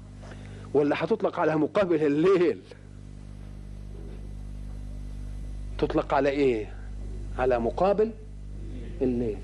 ولا 0.75 1.05
هتطلق 1.05 1.41
على 1.41 1.57
مقابل 1.57 2.07
الليل. 2.07 2.59
تطلق 5.79 6.15
على 6.15 6.29
إيه؟ 6.29 6.73
على 7.39 7.59
مقابل 7.59 8.11
الليل. 9.03 9.39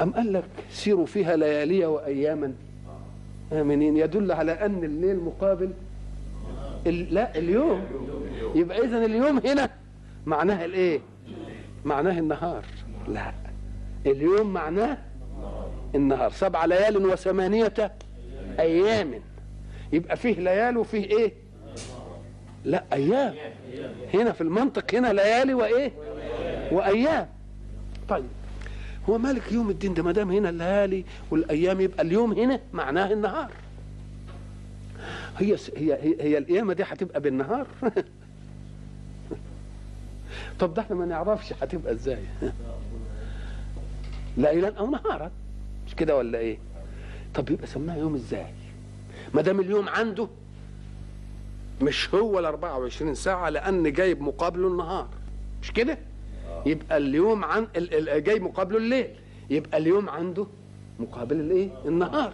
أم 0.00 0.12
قال 0.12 0.32
لك 0.32 0.44
سيروا 0.70 1.06
فيها 1.06 1.36
ليالي 1.36 1.86
وأياما؟ 1.86 2.52
آمنين. 3.52 3.96
يدل 3.96 4.32
على 4.32 4.52
أن 4.52 4.84
الليل 4.84 5.20
مقابل 5.20 5.70
ال... 6.86 7.14
لا 7.14 7.38
اليوم. 7.38 7.84
يبقى 8.54 8.78
إذن 8.78 9.04
اليوم 9.04 9.38
هنا. 9.38 9.70
معناها 10.26 10.64
الإيه؟ 10.64 11.00
معناه 11.84 12.18
النهار. 12.18 12.64
لا. 13.08 13.32
اليوم 14.06 14.52
معناه 14.52 14.98
النهار. 15.94 16.30
سبع 16.30 16.64
ليال 16.64 17.06
وثمانية 17.06 17.92
أيام 18.60 19.20
يبقى 19.92 20.16
فيه 20.16 20.34
ليال 20.34 20.76
وفيه 20.76 21.04
إيه؟ 21.04 21.32
لا 22.64 22.84
أيام. 22.92 23.34
هنا 24.14 24.32
في 24.32 24.40
المنطق 24.40 24.94
هنا 24.94 25.12
ليالي 25.12 25.54
وإيه؟ 25.54 25.92
وأيام. 26.72 27.28
طيب 28.08 28.24
هو 29.08 29.18
مالك 29.18 29.52
يوم 29.52 29.70
الدين 29.70 29.94
ده؟ 29.94 30.02
ما 30.02 30.12
دام 30.12 30.30
هنا 30.30 30.48
الليالي 30.48 31.04
والأيام 31.30 31.80
يبقى 31.80 32.02
اليوم 32.02 32.32
هنا 32.32 32.60
معناه 32.72 33.12
النهار. 33.12 33.50
هي 35.38 35.56
هي 35.76 35.92
هي, 35.94 36.16
هي 36.20 36.38
القيامة 36.38 36.72
دي 36.72 36.82
هتبقى 36.82 37.20
بالنهار. 37.20 37.66
طب 40.60 40.74
ده 40.74 40.82
إحنا 40.82 40.96
ما 40.96 41.06
نعرفش 41.06 41.52
هتبقى 41.52 41.92
إزاي. 41.92 42.24
ليلا 44.36 44.78
أو 44.78 44.90
نهارا. 44.90 45.30
مش 45.86 45.94
كده 45.94 46.16
ولا 46.16 46.38
إيه؟ 46.38 46.58
طب 47.34 47.50
يبقى 47.50 47.66
سماها 47.66 47.96
يوم 47.96 48.14
إزاي؟ 48.14 48.46
ما 49.34 49.42
دام 49.42 49.60
اليوم 49.60 49.88
عنده 49.88 50.28
مش 51.82 52.14
هو 52.14 52.38
ال 52.38 52.44
24 52.44 53.14
ساعة 53.14 53.48
لأن 53.48 53.92
جايب 53.92 54.20
مقابله 54.22 54.68
النهار. 54.68 55.08
مش 55.62 55.72
كده؟ 55.72 55.98
يبقى 56.66 56.96
اليوم 56.96 57.44
عن 57.44 57.66
ال- 57.76 58.08
ال- 58.10 58.24
جاي 58.24 58.40
مقابله 58.40 58.78
الليل. 58.78 59.08
يبقى 59.50 59.78
اليوم 59.78 60.08
عنده 60.08 60.46
مقابل 61.00 61.40
الايه؟ 61.40 61.68
النهار. 61.86 62.32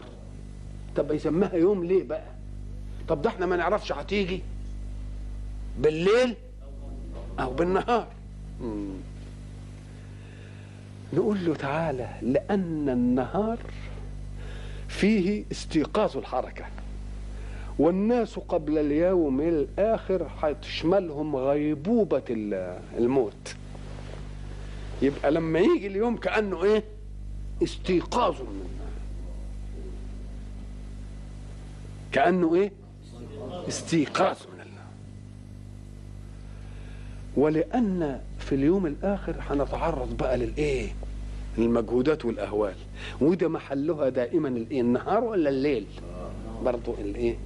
طب 0.97 1.13
يسميها 1.13 1.55
يوم 1.55 1.85
ليه 1.85 2.03
بقى؟ 2.05 2.27
طب 3.09 3.23
ده 3.23 3.31
إحنا 3.31 3.47
ما 3.47 3.57
نعرفش 3.57 3.93
هتيجي 3.93 4.43
بالليل 5.79 6.35
أو 7.41 7.53
بالنهار. 7.55 8.07
مم. 8.61 8.89
نقول 11.13 11.45
له 11.45 11.55
تعالى 11.55 12.09
لأن 12.23 12.89
النهار 12.89 13.59
فيه 14.91 15.45
استيقاظ 15.53 16.17
الحركة. 16.17 16.65
والناس 17.79 18.39
قبل 18.39 18.79
اليوم 18.79 19.41
الآخر 19.41 20.27
هتشملهم 20.41 21.37
غيبوبة 21.37 22.23
ال- 22.31 22.79
الموت. 22.99 23.55
يبقى 25.03 25.31
لما 25.31 25.59
يجي 25.59 25.87
اليوم 25.87 26.17
كأنه 26.17 26.65
إيه؟ 26.65 26.85
استيقاظ 27.63 28.41
من 28.41 28.69
كأنه 32.13 32.55
إيه؟ 32.55 32.73
استيقاظ 33.69 34.37
من 34.55 34.61
الله. 34.61 34.85
ولأن 37.37 38.21
في 38.39 38.55
اليوم 38.55 38.87
الآخر 38.87 39.37
هنتعرض 39.51 40.17
بقى 40.17 40.37
للإيه؟ 40.37 40.89
المجهودات 41.63 42.25
والأهوال. 42.25 42.75
وده 43.21 43.49
محلها 43.49 44.09
دائما 44.09 44.49
الإيه؟ 44.49 44.81
النهار 44.81 45.25
ولا 45.25 45.51
الليل؟ 45.51 45.87
برضو 46.65 46.95
الإيه؟ 46.95 47.37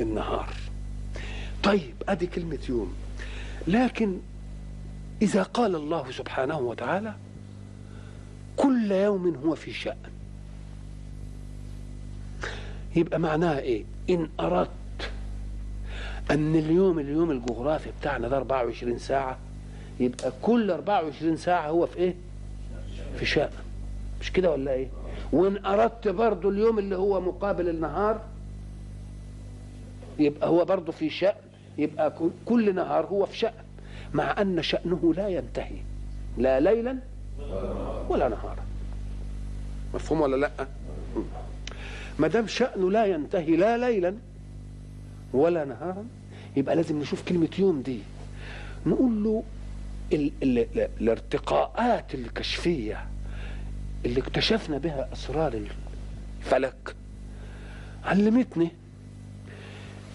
النهار. 0.00 0.48
طيب 1.62 1.94
أدي 2.08 2.26
كلمة 2.26 2.58
يوم. 2.68 2.94
لكن 3.68 4.18
إذا 5.22 5.42
قال 5.42 5.76
الله 5.76 6.10
سبحانه 6.10 6.58
وتعالى 6.58 7.14
كل 8.56 8.92
يوم 8.92 9.34
هو 9.44 9.54
في 9.54 9.72
شأن. 9.72 9.96
يبقى 12.96 13.18
معناها 13.18 13.58
إيه؟ 13.58 13.84
إن 14.10 14.28
أردت 14.40 14.70
أن 16.30 16.54
اليوم 16.56 16.98
اليوم 16.98 17.30
الجغرافي 17.30 17.90
بتاعنا 18.00 18.28
ده 18.28 18.36
24 18.36 18.98
ساعة 18.98 19.38
يبقى 20.00 20.32
كل 20.42 20.70
24 20.70 21.36
ساعة 21.36 21.68
هو 21.68 21.86
في 21.86 21.96
إيه؟ 21.96 22.14
في 23.16 23.26
شأن. 23.26 23.50
مش 24.20 24.32
كده 24.32 24.50
ولا 24.50 24.72
إيه؟ 24.72 24.88
وإن 25.32 25.64
أردت 25.66 26.08
برضو 26.08 26.50
اليوم 26.50 26.78
اللي 26.78 26.96
هو 26.96 27.20
مقابل 27.20 27.68
النهار 27.68 28.20
يبقى 30.18 30.48
هو 30.48 30.64
برضو 30.64 30.92
في 30.92 31.10
شأن. 31.10 31.34
يبقى 31.78 32.12
كل 32.46 32.74
نهار 32.74 33.06
هو 33.06 33.26
في 33.26 33.36
شأن. 33.38 33.52
مع 34.14 34.40
أن 34.40 34.62
شأنه 34.62 35.14
لا 35.16 35.28
ينتهي. 35.28 35.76
لا 36.38 36.60
ليلا 36.60 36.98
ولا 38.08 38.28
نهارا. 38.28 38.64
مفهوم 39.94 40.20
ولا 40.20 40.36
لأ؟ 40.36 40.66
ما 42.18 42.28
دام 42.28 42.46
شأنه 42.46 42.90
لا 42.90 43.06
ينتهي 43.06 43.56
لا 43.56 43.78
ليلا 43.78 44.14
ولا 45.32 45.64
نهارا 45.64 46.04
يبقى 46.56 46.76
لازم 46.76 47.00
نشوف 47.00 47.28
كلمة 47.28 47.48
يوم 47.58 47.82
دي. 47.82 48.00
نقول 48.86 49.24
له 49.24 49.42
ال 50.12 50.30
ال 50.42 50.58
ال 50.58 50.88
الارتقاءات 51.00 52.14
الكشفية 52.14 53.06
اللي 54.04 54.20
اكتشفنا 54.20 54.78
بها 54.78 55.08
أسرار 55.12 55.66
الفلك. 56.42 56.96
علمتني 58.04 58.70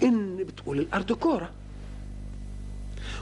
إن 0.04 0.38
بتقول 0.38 0.80
الأرض 0.80 1.12
كورة 1.12 1.50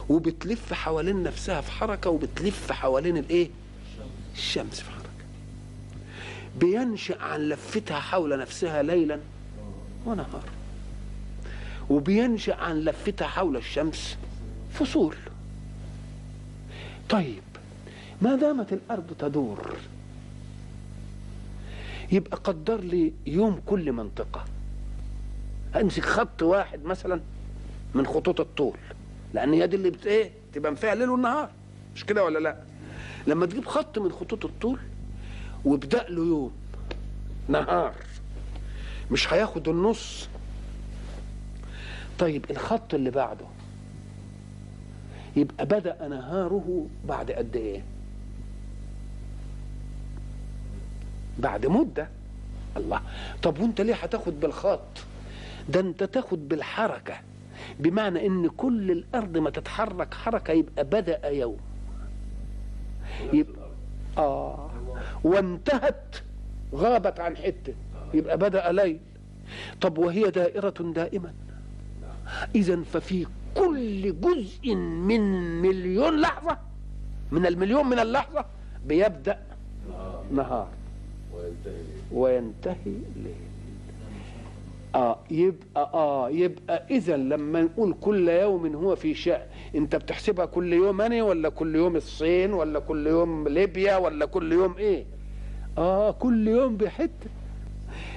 وبتلف 0.09 0.73
حوالين 0.73 1.23
نفسها 1.23 1.61
في 1.61 1.71
حركة 1.71 2.09
وبتلف 2.09 2.71
حوالين 2.71 3.17
الإيه؟ 3.17 3.49
الشمس 4.35 4.79
في 4.79 4.89
حركة. 4.91 5.09
بينشأ 6.59 7.21
عن 7.21 7.39
لفتها 7.39 7.99
حول 7.99 8.39
نفسها 8.39 8.83
ليلا 8.83 9.19
ونهارا 10.05 10.43
وبينشأ 11.89 12.55
عن 12.55 12.79
لفتها 12.79 13.27
حول 13.27 13.57
الشمس 13.57 14.17
فصول. 14.73 15.15
طيب 17.09 17.43
ما 18.21 18.35
دامت 18.35 18.73
الأرض 18.73 19.13
تدور 19.19 19.75
يبقى 22.11 22.37
قدر 22.37 22.79
لي 22.81 23.13
يوم 23.27 23.61
كل 23.65 23.91
منطقة. 23.91 24.45
أمسك 25.75 26.05
خط 26.05 26.43
واحد 26.43 26.83
مثلا 26.85 27.21
من 27.95 28.05
خطوط 28.07 28.39
الطول 28.39 28.77
لأن 29.33 29.53
هي 29.53 29.67
دي 29.67 29.75
اللي 29.75 29.89
بت 29.89 30.05
إيه 30.07 30.31
تبقى 30.53 30.75
فيها 30.75 30.93
الليل 30.93 31.09
والنهار. 31.09 31.49
مش 31.95 32.05
كده 32.05 32.23
ولا 32.23 32.39
لأ؟ 32.39 32.55
لما 33.27 33.45
تجيب 33.45 33.65
خط 33.65 33.99
من 33.99 34.11
خطوط 34.11 34.45
الطول 34.45 34.79
وابدأ 35.65 36.09
له 36.09 36.25
يوم 36.25 36.51
نهار 37.47 37.93
مش 39.11 39.33
هياخد 39.33 39.67
النص. 39.67 40.27
طيب 42.19 42.45
الخط 42.51 42.93
اللي 42.93 43.09
بعده 43.11 43.45
يبقى 45.39 45.65
بدأ 45.65 46.07
نهاره 46.07 46.85
بعد 47.07 47.31
قد 47.31 47.55
إيه؟ 47.55 47.81
بعد 51.39 51.65
مدة. 51.65 52.07
الله. 52.77 53.01
طب 53.43 53.59
وأنت 53.59 53.81
ليه 53.81 53.95
هتاخد 53.95 54.39
بالخط؟ 54.39 55.03
ده 55.69 55.79
أنت 55.79 56.03
تاخد 56.03 56.49
بالحركة. 56.49 57.13
بمعنى 57.79 58.27
إن 58.27 58.47
كل 58.47 58.91
الأرض 58.91 59.37
ما 59.37 59.49
تتحرك 59.49 60.13
حركة 60.13 60.51
يبقى 60.51 60.83
بدأ 60.83 61.27
يوم. 61.29 61.57
يبقى 63.33 63.69
آه. 64.17 64.71
وانتهت 65.23 66.15
غابت 66.75 67.19
عن 67.19 67.37
حتة. 67.37 67.73
يبقى 68.13 68.37
بدأ 68.37 68.71
ليل. 68.71 68.99
طب 69.81 69.97
وهي 69.97 70.23
دائرة 70.31 70.73
دائما. 70.95 71.33
إذا 72.55 72.83
ففي 72.93 73.27
كل 73.57 74.19
جزء 74.21 74.75
من 74.75 75.21
مليون 75.61 76.21
لحظة 76.21 76.57
من 77.31 77.45
المليون 77.45 77.89
من 77.89 77.99
اللحظة 77.99 78.45
بيبدأ 78.85 79.39
نهار. 80.31 80.67
وينتهي 82.11 82.75
ليل. 83.15 83.35
آه 84.95 85.19
يبقى 85.31 85.91
آه 85.93 86.29
يبقى 86.29 86.83
إذا 86.91 87.17
لما 87.17 87.61
نقول 87.61 87.95
كل 88.01 88.29
يوم 88.29 88.75
هو 88.75 88.95
في 88.95 89.13
شأن 89.13 89.41
أنت 89.75 89.95
بتحسبها 89.95 90.45
كل 90.45 90.73
يوم 90.73 91.01
أنا 91.01 91.23
ولا 91.23 91.49
كل 91.49 91.75
يوم 91.75 91.95
الصين 91.95 92.53
ولا 92.53 92.79
كل 92.79 93.07
يوم 93.07 93.47
ليبيا 93.47 93.97
ولا 93.97 94.25
كل 94.25 94.51
يوم 94.53 94.77
إيه؟ 94.77 95.05
آه 95.77 96.11
كل 96.11 96.47
يوم 96.47 96.77
بحتة. 96.77 97.29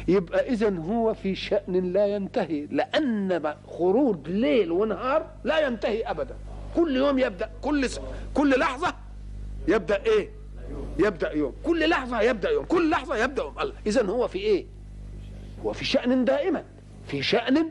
يبقى 0.09 0.49
اذا 0.49 0.77
هو 0.79 1.15
في 1.15 1.35
شأن 1.35 1.93
لا 1.93 2.07
ينتهي 2.07 2.67
لأن 2.71 3.55
خروج 3.67 4.29
ليل 4.29 4.73
ونهار 4.73 5.27
لا 5.45 5.67
ينتهي 5.67 6.03
ابدا. 6.03 6.35
كل 6.77 6.97
يوم 6.97 7.19
يبدأ 7.19 7.51
كل 7.63 7.91
س... 7.91 8.01
كل 8.35 8.59
لحظة 8.59 8.95
يبدأ 9.69 10.03
إيه؟ 10.07 10.29
يبدأ 10.99 11.33
يوم. 11.33 11.55
كل 11.65 11.89
لحظة 11.89 12.21
يبدأ 12.21 12.51
يوم 12.51 12.65
كل 12.65 12.91
لحظة 12.91 13.17
يبدأ 13.17 13.43
يوم. 13.43 13.59
الله. 13.59 13.75
اذا 13.87 14.03
هو 14.07 14.29
في 14.29 14.39
إيه؟ 14.39 14.67
هو 15.65 15.73
في 15.73 15.85
شأن 15.85 16.25
دائما. 16.25 16.65
في 17.07 17.23
شأن 17.23 17.71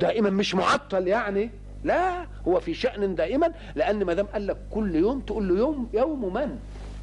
دائما 0.00 0.30
مش 0.30 0.54
معطل 0.54 1.08
يعني. 1.08 1.50
لا 1.84 2.26
هو 2.48 2.60
في 2.60 2.74
شأن 2.74 3.14
دائما 3.14 3.52
لأن 3.74 4.04
ما 4.04 4.14
دام 4.14 4.26
قال 4.26 4.46
لك 4.46 4.56
كل 4.70 4.94
يوم 4.94 5.20
تقول 5.20 5.48
له 5.48 5.58
يوم 5.58 5.88
يوم 5.94 6.34
من؟ 6.34 6.58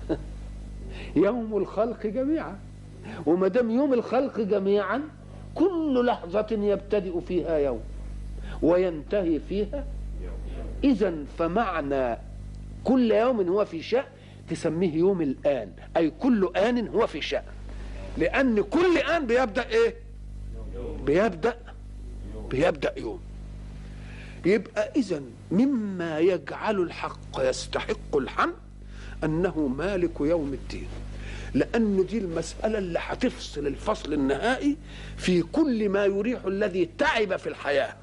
يوم 1.25 1.57
الخلق 1.57 2.07
جميعا. 2.07 2.59
وما 3.25 3.47
دام 3.47 3.71
يوم 3.71 3.93
الخلق 3.93 4.39
جميعا 4.39 5.01
كل 5.55 6.05
لحظة 6.05 6.47
يبتدئ 6.51 7.19
فيها 7.27 7.57
يوم 7.57 7.81
وينتهي 8.61 9.39
فيها 9.49 9.85
إذا 10.83 11.13
فمعنى 11.39 12.17
كل 12.83 13.11
يوم 13.11 13.47
هو 13.47 13.65
في 13.65 13.81
شأن 13.81 14.03
تسميه 14.49 14.95
يوم 14.95 15.21
الآن 15.21 15.71
أي 15.97 16.09
كل 16.09 16.51
آن 16.57 16.87
هو 16.87 17.07
في 17.07 17.21
شأن 17.21 17.43
لأن 18.17 18.61
كل 18.61 18.97
آن 18.97 19.25
بيبدأ 19.27 19.69
إيه؟ 19.69 19.95
بيبدأ 21.05 21.57
بيبدأ 22.49 22.93
يوم 22.99 23.19
يبقى 24.45 24.91
إذا 24.95 25.21
مما 25.51 26.19
يجعل 26.19 26.79
الحق 26.79 27.39
يستحق 27.39 28.17
الحمد 28.17 28.53
أنه 29.23 29.67
مالك 29.67 30.21
يوم 30.21 30.53
الدين 30.53 30.87
لأن 31.53 32.05
دي 32.05 32.17
المسألة 32.17 32.77
اللي 32.77 32.99
هتفصل 33.01 33.67
الفصل 33.67 34.13
النهائي 34.13 34.77
في 35.17 35.41
كل 35.41 35.89
ما 35.89 36.05
يريح 36.05 36.45
الذي 36.45 36.89
تعب 36.97 37.35
في 37.35 37.47
الحياة. 37.49 37.93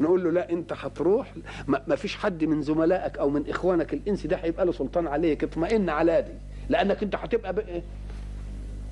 نقول 0.00 0.24
له 0.24 0.30
لا 0.30 0.50
أنت 0.50 0.72
هتروح. 0.72 1.34
ما 1.66 1.96
فيش 1.96 2.16
حد 2.16 2.44
من 2.44 2.62
زملائك 2.62 3.18
أو 3.18 3.30
من 3.30 3.48
إخوانك 3.50 3.94
الإنس 3.94 4.26
ده 4.26 4.36
هيبقى 4.36 4.66
له 4.66 4.72
سلطان 4.72 5.06
عليك. 5.06 5.44
اطمئن 5.44 5.88
على 5.90 6.22
دي. 6.22 6.32
لأنك 6.68 7.02
أنت 7.02 7.14
هتبقى 7.14 7.52
بقى 7.54 7.82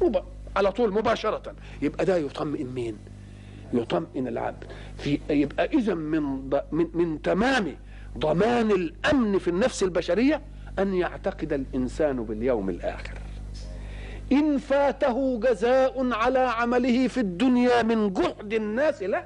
مب... 0.02 0.22
على 0.56 0.72
طول 0.72 0.92
مباشرة. 0.92 1.54
يبقى 1.82 2.04
ده 2.04 2.16
يطمئن 2.16 2.66
مين؟ 2.66 2.96
يطمئن 3.72 4.28
العبد. 4.28 4.64
في 4.98 5.20
يبقى 5.30 5.64
إذا 5.64 5.94
من 5.94 6.48
ض... 6.50 6.60
من 6.72 6.86
من 6.94 7.22
تمام 7.22 7.76
ضمان 8.18 8.70
الأمن 8.70 9.38
في 9.38 9.48
النفس 9.48 9.82
البشرية 9.82 10.40
أن 10.78 10.94
يعتقد 10.94 11.52
الإنسان 11.52 12.24
باليوم 12.24 12.70
الآخر. 12.70 13.14
إن 14.32 14.58
فاته 14.58 15.40
جزاء 15.40 16.12
على 16.12 16.38
عمله 16.38 17.08
في 17.08 17.20
الدنيا 17.20 17.82
من 17.82 18.12
جهد 18.12 18.52
الناس 18.52 19.02
له 19.02 19.24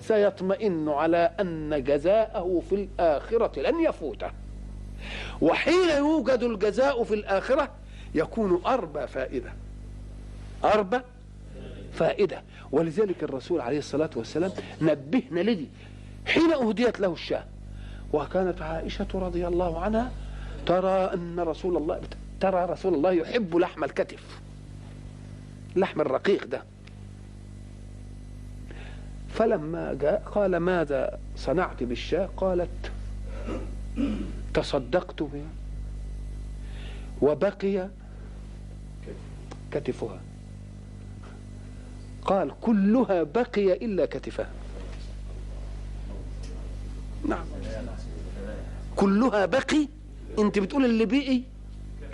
سيطمئن 0.00 0.88
على 0.88 1.30
أن 1.40 1.84
جزاءه 1.84 2.62
في 2.70 2.74
الآخرة 2.74 3.60
لن 3.60 3.80
يفوته. 3.80 4.30
وحين 5.40 5.88
يوجد 5.98 6.42
الجزاء 6.42 7.04
في 7.04 7.14
الآخرة 7.14 7.68
يكون 8.14 8.62
أربى 8.66 9.06
فائدة. 9.06 9.52
أربى 10.64 11.00
فائدة. 11.92 12.42
ولذلك 12.72 13.22
الرسول 13.22 13.60
عليه 13.60 13.78
الصلاة 13.78 14.10
والسلام 14.16 14.52
نبهنا 14.80 15.40
لدي 15.40 15.68
حين 16.26 16.52
أهديت 16.52 17.00
له 17.00 17.12
الشاة 17.12 17.44
وكانت 18.12 18.62
عائشة 18.62 19.06
رضي 19.14 19.46
الله 19.46 19.80
عنها 19.80 20.12
ترى 20.66 21.14
أن 21.14 21.40
رسول 21.40 21.76
الله 21.76 22.00
ترى 22.40 22.64
رسول 22.64 22.94
الله 22.94 23.12
يحب 23.12 23.56
لحم 23.56 23.84
الكتف. 23.84 24.40
لحم 25.76 26.00
الرقيق 26.00 26.46
ده. 26.46 26.62
فلما 29.28 29.94
جاء 29.94 30.22
قال 30.34 30.56
ماذا 30.56 31.18
صنعت 31.36 31.82
بالشاة؟ 31.82 32.28
قالت 32.36 32.92
تصدقت 34.54 35.22
بها 35.22 35.50
وبقي 37.22 37.88
كتفها. 39.70 40.20
قال 42.24 42.52
كلها 42.60 43.22
بقي 43.22 43.72
إلا 43.72 44.06
كتفها. 44.06 44.50
نعم. 47.28 47.44
كلها 48.96 49.46
بقي؟ 49.46 49.88
أنت 50.38 50.58
بتقول 50.58 50.84
اللي 50.84 51.06
بقي؟ 51.06 51.42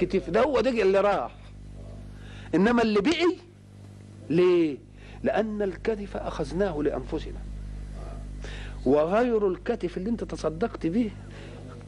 كتف 0.04 0.30
ده 0.30 0.42
هو 0.42 0.60
ده 0.60 0.70
اللي 0.70 1.00
راح. 1.00 1.34
إنما 2.54 2.82
اللي 2.82 3.00
بقي 3.00 3.36
ليه؟ 4.30 4.76
لأن 5.22 5.62
الكتف 5.62 6.16
أخذناه 6.16 6.82
لأنفسنا. 6.82 7.40
وغير 8.86 9.48
الكتف 9.48 9.96
اللي 9.96 10.10
أنت 10.10 10.24
تصدقت 10.24 10.86
به 10.86 11.10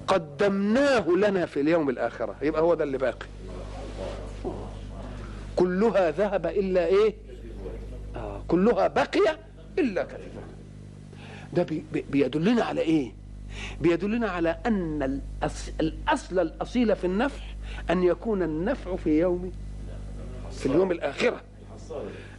قدمناه 0.07 1.09
لنا 1.09 1.47
في 1.47 1.61
اليوم 1.61 1.89
الآخرة. 1.91 2.37
يبقى 2.43 2.63
هو 2.63 2.75
ده 2.75 2.85
اللي 2.85 2.99
باقي. 2.99 3.27
كلها 5.57 6.11
ذهب 6.11 6.47
إلا 6.47 6.87
إيه؟ 6.87 7.15
آه 8.17 8.43
كلها 8.49 8.89
بقي 8.89 9.39
إلا 9.79 10.05
كتفها 10.05 10.45
ده 11.53 11.63
بي 11.63 11.85
بي- 11.93 12.05
بيدلنا 12.11 12.65
على 12.65 12.81
إيه؟ 12.81 13.13
بيدلنا 13.81 14.29
على 14.31 14.59
أن 14.67 15.03
الأص... 15.43 15.69
الأصل 15.81 16.39
الأصيل 16.39 16.97
في 16.97 17.05
النفع 17.07 17.45
أن 17.91 18.03
يكون 18.03 18.43
النفع 18.43 18.97
في 18.97 19.21
يوم 19.21 19.53
في 20.51 20.67
اليوم 20.67 20.91
الآخرة. 20.93 21.41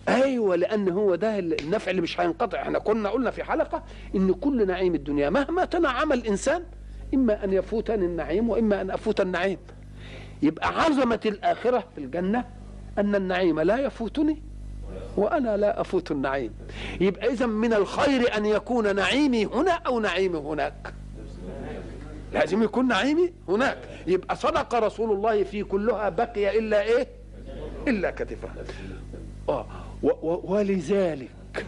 أيوه 0.10 0.56
لأن 0.56 0.90
هو 0.90 1.16
ده 1.16 1.40
النفع 1.40 1.92
اللي 1.92 2.02
مش 2.02 2.20
هينقطع. 2.20 2.62
إحنا 2.62 2.80
كنا 2.80 3.10
قلنا 3.10 3.32
في 3.32 3.44
حلقة 3.44 3.84
إن 4.16 4.34
كل 4.34 4.68
نعيم 4.68 4.96
الدنيا 4.96 5.30
مهما 5.30 5.66
تنعم 5.66 6.14
الإنسان 6.14 6.64
إما 7.14 7.44
أن 7.44 7.54
يفوتني 7.54 8.06
النعيم 8.06 8.50
وإما 8.50 8.82
أن 8.82 8.92
أفوت 8.92 9.22
النعيم. 9.22 9.58
يبقى 10.42 10.84
عظمة 10.84 11.20
الآخرة 11.26 11.84
في 11.96 12.02
الجنة 12.02 12.46
أن 12.98 13.16
النعيم 13.16 13.60
لا 13.60 13.78
يفوتني 13.78 14.42
وأنا 15.18 15.58
لا 15.58 15.82
أفوت 15.82 16.12
النعيم. 16.12 16.54
يبقى 17.02 17.28
اذا 17.28 17.46
من 17.46 17.74
الخير 17.74 18.38
أن 18.38 18.46
يكون 18.46 18.96
نعيمي 18.96 19.46
هنا 19.46 19.72
أو 19.72 20.00
نعيمي 20.00 20.38
هناك. 20.38 20.94
لازم 22.36 22.64
يكون 22.64 22.88
نعيمي 22.88 23.34
هناك. 23.50 23.78
يبقى 24.08 24.36
صدق 24.36 24.76
رسول 24.76 25.12
الله 25.12 25.44
في 25.44 25.64
كلها 25.64 26.10
بقي 26.10 26.60
إلا 26.60 26.82
إيه؟ 26.82 27.08
إلا 27.88 28.12
كتفه. 28.12 28.50
و- 30.04 30.54
ولذلك 30.54 31.66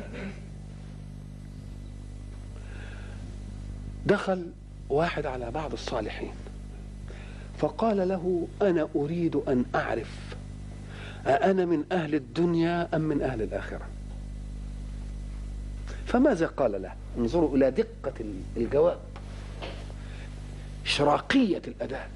دخل 4.06 4.46
واحد 4.90 5.26
على 5.26 5.52
بعض 5.52 5.74
الصالحين 5.74 6.32
فقال 7.58 8.08
له 8.08 8.48
أنا 8.62 8.88
أريد 8.96 9.36
أن 9.36 9.66
أعرف 9.76 10.36
أأنا 11.28 11.66
من 11.66 11.84
أهل 11.92 12.16
الدنيا 12.16 12.90
أم 12.96 13.02
من 13.02 13.22
أهل 13.22 13.42
الآخرة؟ 13.42 13.82
فماذا 16.06 16.48
قال 16.48 16.82
له؟ 16.82 16.94
انظروا 17.18 17.56
إلى 17.58 17.72
دقة 17.72 18.14
الجواب. 18.58 18.98
إشراقية 20.88 21.62
الأداء. 21.68 22.10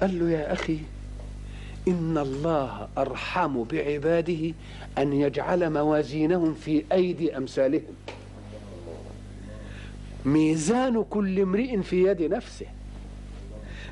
قال 0.00 0.18
له 0.18 0.30
يا 0.30 0.52
أخي 0.52 0.78
إن 1.88 2.18
الله 2.18 2.88
أرحم 2.98 3.62
بعباده 3.62 4.54
أن 4.98 5.12
يجعل 5.12 5.70
موازينهم 5.70 6.54
في 6.54 6.84
أيدي 6.92 7.36
أمثالهم. 7.36 7.94
ميزان 10.24 11.04
كل 11.10 11.40
امرئ 11.40 11.82
في 11.82 12.04
يد 12.04 12.22
نفسه. 12.22 12.66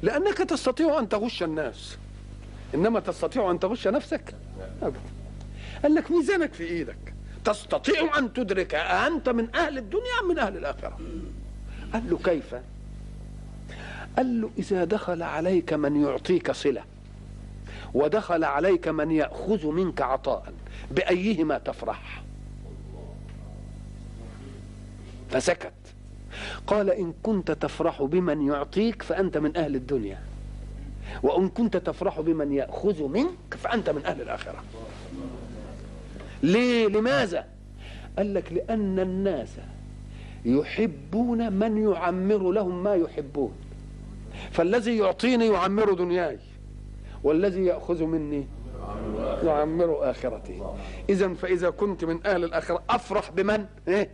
لأنك 0.03 0.38
تستطيع 0.38 0.99
أن 0.99 1.09
تغش 1.09 1.43
الناس. 1.43 1.97
إنما 2.74 3.01
تستطيع 3.01 3.51
أن 3.51 3.61
تغش 3.61 3.88
نفسك؟ 3.88 4.34
ابدا. 4.82 5.01
قال 5.82 5.95
لك 5.95 6.11
ميزانك 6.11 6.55
في 6.55 6.64
إيدك. 6.64 7.14
تستطيع 7.45 8.18
أن 8.18 8.32
تدرك 8.32 8.74
أنت 8.74 9.28
من 9.28 9.57
أهل 9.57 9.78
الدنيا 9.78 10.20
أم 10.22 10.28
من 10.28 10.38
أهل 10.38 10.57
الآخرة؟ 10.57 10.99
قال 11.93 12.11
له 12.11 12.18
كيف؟ 12.18 12.55
قال 14.16 14.40
له 14.40 14.50
إذا 14.58 14.84
دخل 14.84 15.22
عليك 15.22 15.72
من 15.72 16.02
يعطيك 16.02 16.50
صلة 16.50 16.82
ودخل 17.94 18.44
عليك 18.44 18.88
من 18.88 19.10
يأخذ 19.10 19.66
منك 19.66 20.02
عطاء 20.02 20.52
بأيهما 20.90 21.58
تفرح؟ 21.58 22.22
فسكت. 25.30 25.72
قال 26.66 26.90
إن 26.90 27.12
كنت 27.22 27.50
تفرح 27.50 28.02
بمن 28.02 28.46
يعطيك 28.46 29.02
فأنت 29.02 29.36
من 29.36 29.56
أهل 29.56 29.74
الدنيا 29.76 30.18
وإن 31.22 31.48
كنت 31.48 31.76
تفرح 31.76 32.20
بمن 32.20 32.52
يأخذ 32.52 33.08
منك 33.08 33.54
فأنت 33.62 33.90
من 33.90 34.04
أهل 34.06 34.20
الآخرة. 34.20 34.64
ليه؟ 36.42 36.88
لماذا؟ 36.88 37.46
قال 38.16 38.34
لك 38.34 38.52
لأن 38.52 38.98
الناس 38.98 39.48
يحبون 40.44 41.52
من 41.52 41.92
يعمر 41.92 42.52
لهم 42.52 42.82
ما 42.82 42.94
يحبون. 42.94 43.52
فالذي 44.51 44.99
يعطيني 44.99 45.47
يعمر 45.47 45.93
دنياي 45.93 46.38
والذي 47.24 47.64
يأخذ 47.64 48.05
مني 48.05 48.47
يعمر 49.45 50.11
آخرتي 50.11 50.62
إذا 51.09 51.34
فإذا 51.34 51.70
كنت 51.70 52.05
من 52.05 52.26
أهل 52.26 52.45
الآخرة 52.45 52.82
أفرح 52.90 53.30
بمن؟ 53.30 53.66
إيه؟ 53.88 54.11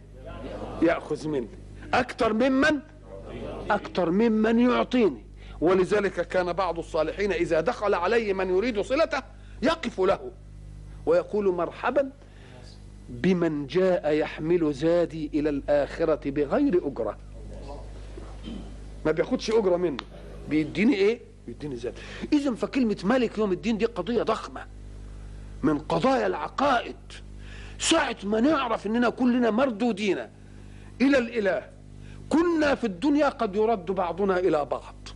يأخذ 0.83 1.29
مني. 1.29 1.49
أكثر 1.95 2.33
ممن؟ 2.33 2.79
أكثر 3.71 4.11
ممن 4.11 4.59
يعطيني. 4.59 5.25
ولذلك 5.61 6.29
كان 6.29 6.53
بعض 6.53 6.79
الصالحين 6.79 7.33
إذا 7.33 7.61
دخل 7.61 7.95
عليه 7.95 8.33
من 8.33 8.49
يريد 8.49 8.81
صلته 8.81 9.23
يقف 9.63 10.01
له 10.01 10.31
ويقول 11.07 11.55
مرحبا 11.55 12.11
بمن 13.09 13.67
جاء 13.67 14.13
يحمل 14.13 14.73
زادي 14.73 15.31
إلى 15.35 15.49
الآخرة 15.49 16.31
بغير 16.31 16.87
أجرة. 16.87 17.19
ما 19.07 19.13
بياخدش 19.13 19.51
أجرة 19.51 19.77
منه. 19.77 19.97
بيديني 20.49 20.95
إيه؟ 20.95 21.21
بيديني 21.47 21.77
زاد. 21.77 21.95
إذا 22.33 22.55
فكلمة 22.55 22.97
مالك 23.05 23.39
يوم 23.39 23.53
الدين 23.53 23.79
دي 23.79 23.85
قضية 23.85 24.23
ضخمة. 24.23 24.67
من 25.63 25.79
قضايا 25.79 26.27
العقائد. 26.27 26.97
ساعة 27.79 28.17
ما 28.25 28.41
نعرف 28.41 28.87
إننا 28.87 29.09
كلنا 29.09 29.51
مردودين 29.51 30.19
إلى 31.01 31.19
الإله 31.19 31.69
كنا 32.29 32.75
في 32.75 32.85
الدنيا 32.85 33.29
قد 33.29 33.57
يرد 33.57 33.87
بعضنا 33.87 34.39
إلى 34.39 34.65
بعض. 34.65 35.09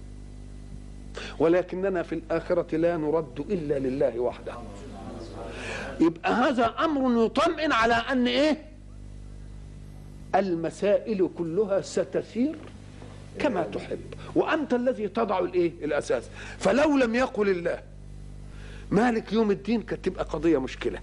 ولكننا 1.38 2.02
في 2.02 2.14
الآخرة 2.14 2.76
لا 2.76 2.96
نرد 2.96 3.40
إلا 3.50 3.78
لله 3.78 4.18
وحده. 4.18 4.54
يبقى 6.00 6.32
هذا 6.32 6.66
أمر 6.66 7.24
يطمئن 7.26 7.72
على 7.72 7.94
أن 7.94 8.26
إيه؟ 8.26 8.64
المسائل 10.34 11.30
كلها 11.38 11.80
ستسير 11.80 12.56
كما 13.38 13.62
تحب. 13.62 14.00
وأنت 14.34 14.74
الذي 14.74 15.08
تضع 15.08 15.38
الإيه؟ 15.38 15.72
الأساس. 15.84 16.24
فلو 16.58 16.96
لم 16.98 17.14
يقل 17.14 17.48
الله 17.48 17.82
مالك 18.90 19.32
يوم 19.32 19.50
الدين 19.50 19.82
كانت 19.82 20.04
تبقى 20.04 20.24
قضية 20.24 20.58
مشكلة. 20.58 20.98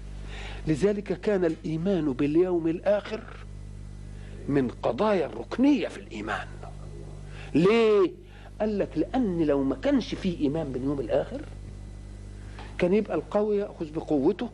لذلك 0.67 1.21
كان 1.21 1.45
الإيمان 1.45 2.13
باليوم 2.13 2.67
الآخر 2.67 3.21
من 4.47 4.67
قضايا 4.83 5.25
الركنية 5.25 5.87
في 5.87 5.97
الإيمان. 5.97 6.47
ليه؟ 7.55 8.11
قال 8.59 8.79
لك 8.79 8.89
لأن 8.95 9.41
لو 9.41 9.63
ما 9.63 9.75
كانش 9.75 10.15
فيه 10.15 10.39
إيمان 10.39 10.71
باليوم 10.71 10.99
الآخر 10.99 11.41
كان 12.77 12.93
يبقى 12.93 13.15
القوي 13.15 13.57
يأخذ 13.57 13.91
بقوته 13.91 14.49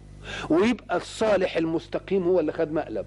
ويبقى 0.49 0.97
الصالح 0.97 1.57
المستقيم 1.57 2.23
هو 2.23 2.39
اللي 2.39 2.51
خد 2.51 2.71
مقلب. 2.71 3.05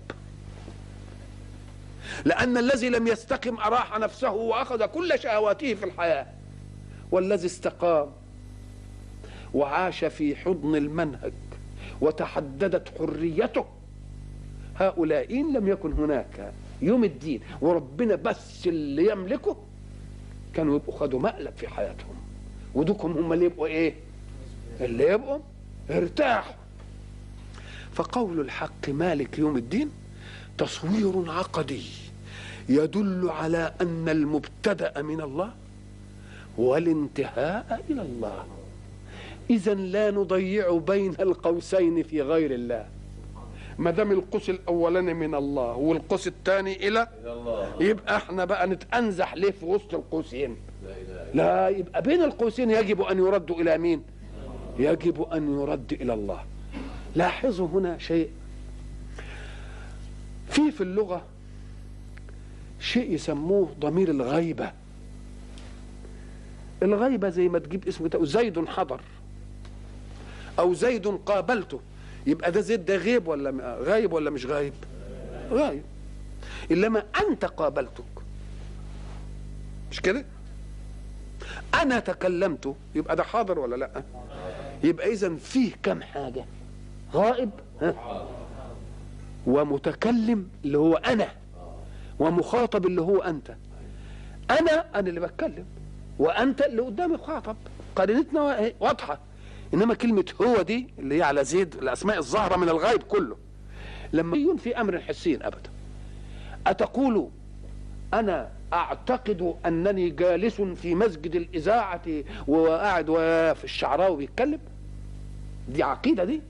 لأن 2.24 2.56
الذي 2.58 2.88
لم 2.88 3.06
يستقم 3.06 3.56
أراح 3.56 3.98
نفسه 3.98 4.30
وأخذ 4.30 4.86
كل 4.86 5.18
شهواته 5.18 5.74
في 5.74 5.84
الحياة. 5.84 6.26
والذي 7.10 7.46
استقام 7.46 8.08
وعاش 9.54 10.04
في 10.04 10.36
حضن 10.36 10.76
المنهج 10.76 11.32
وتحددت 12.00 12.98
حريته. 12.98 13.64
هؤلاء 14.76 15.40
إن 15.40 15.52
لم 15.52 15.68
يكن 15.68 15.92
هناك. 15.92 16.52
يوم 16.82 17.04
الدين 17.04 17.40
وربنا 17.60 18.14
بس 18.14 18.66
اللي 18.66 19.10
يملكه 19.10 19.56
كانوا 20.54 20.76
يبقوا 20.76 20.98
خدوا 20.98 21.20
مقلب 21.20 21.52
في 21.56 21.68
حياتهم. 21.68 22.14
ودوكم 22.74 23.12
هم 23.12 23.32
اللي 23.32 23.44
يبقوا 23.44 23.66
إيه؟ 23.66 23.94
اللي 24.80 25.04
يبقوا 25.04 25.38
ارتاحوا. 25.90 26.54
فقول 27.92 28.40
الحق 28.40 28.88
مالك 28.88 29.38
يوم 29.38 29.56
الدين 29.56 29.90
تصوير 30.58 31.30
عقدي. 31.30 31.84
يدل 32.68 33.28
على 33.30 33.72
أن 33.80 34.08
المبتدأ 34.08 35.02
من 35.02 35.20
الله 35.20 35.50
والانتهاء 36.58 37.84
إلى 37.90 38.02
الله. 38.02 38.44
إذا 39.50 39.74
لا 39.74 40.10
نضيع 40.10 40.78
بين 40.78 41.14
القوسين 41.20 42.02
في 42.02 42.22
غير 42.22 42.50
الله. 42.54 42.86
ما 43.78 43.90
دام 43.90 44.12
القوس 44.12 44.50
الاولاني 44.50 45.14
من 45.14 45.34
الله 45.34 45.76
والقوس 45.76 46.26
الثاني 46.28 46.88
إلى 46.88 47.06
يبقى 47.80 48.16
إحنا 48.16 48.44
بقى 48.44 48.66
نتأنزح 48.66 49.34
ليه 49.34 49.50
في 49.50 49.64
وسط 49.66 49.94
القوسين؟ 49.94 50.56
لا 51.34 51.68
يبقى 51.68 52.02
بين 52.02 52.22
القوسين 52.22 52.70
يجب 52.70 53.02
أن 53.02 53.18
يرد 53.18 53.50
إلى 53.50 53.78
مين؟ 53.78 54.02
يجب 54.78 55.22
أن 55.22 55.60
يرد 55.60 55.92
إلى 55.92 56.14
الله. 56.14 56.44
لاحظوا 57.16 57.66
هنا 57.68 57.98
شيء. 57.98 58.30
في 60.48 60.70
في 60.70 60.80
اللغة 60.80 61.22
شيء 62.80 63.12
يسموه 63.12 63.74
ضمير 63.80 64.10
الغيبة. 64.10 64.72
الغيبة 66.82 67.28
زي 67.28 67.48
ما 67.48 67.58
تجيب 67.58 67.88
اسم 67.88 68.08
زيد 68.24 68.68
حضر. 68.68 69.00
أو 70.58 70.74
زيد 70.74 71.06
قابلته. 71.06 71.80
يبقى 72.26 72.52
ده 72.52 72.60
زيد 72.60 72.84
ده 72.84 72.96
غيب 72.96 73.28
ولا 73.28 73.78
غايب 73.82 74.12
ولا 74.12 74.30
مش 74.30 74.46
غايب؟ 74.46 74.72
غايب. 75.50 75.82
إنما 76.70 77.02
أنت 77.28 77.44
قابلتك. 77.44 78.04
مش 79.90 80.00
كده؟ 80.00 80.24
أنا 81.82 81.98
تكلمت. 81.98 82.74
يبقى 82.94 83.16
ده 83.16 83.22
حاضر 83.22 83.58
ولا 83.58 83.76
لأ؟ 83.76 84.02
يبقى 84.84 85.12
اذا 85.12 85.36
فيه 85.36 85.72
كم 85.82 86.02
حاجة. 86.02 86.44
غائب 87.14 87.50
ها؟ 87.82 87.94
ومتكلم 89.46 90.48
اللي 90.64 90.78
هو 90.78 90.94
أنا. 90.94 91.28
ومخاطب 92.18 92.86
اللي 92.86 93.00
هو 93.00 93.18
أنت. 93.18 93.56
أنا 94.50 94.84
أنا 94.94 95.08
اللي 95.08 95.20
بتكلم 95.20 95.64
وأنت 96.18 96.60
اللي 96.60 96.82
قدامي 96.82 97.14
مخاطب. 97.14 97.56
قرينتنا 97.96 98.72
واضحة. 98.80 99.18
إنما 99.74 99.94
كلمة 99.94 100.24
هو 100.42 100.62
دي 100.62 100.88
اللي 100.98 101.18
هي 101.18 101.22
على 101.22 101.44
زيد 101.44 101.74
الأسماء 101.74 102.18
الظاهرة 102.18 102.56
من 102.56 102.68
الغيب 102.68 103.02
كله. 103.02 103.36
لما 104.12 104.36
يكون 104.36 104.56
في 104.56 104.80
أمر 104.80 105.00
حسي 105.00 105.36
ابدا 105.36 105.70
أتقول 106.66 107.28
أنا 108.14 108.48
أعتقد 108.72 109.54
أنني 109.66 110.10
جالس 110.10 110.60
في 110.60 110.94
مسجد 110.94 111.34
الإذاعة 111.36 112.02
وقاعد 112.48 113.06
في 113.54 113.64
الشعراوي 113.64 114.16
بيتكلم؟ 114.16 114.60
دي 115.68 115.82
عقيدة 115.82 116.24
دي؟ 116.24 116.40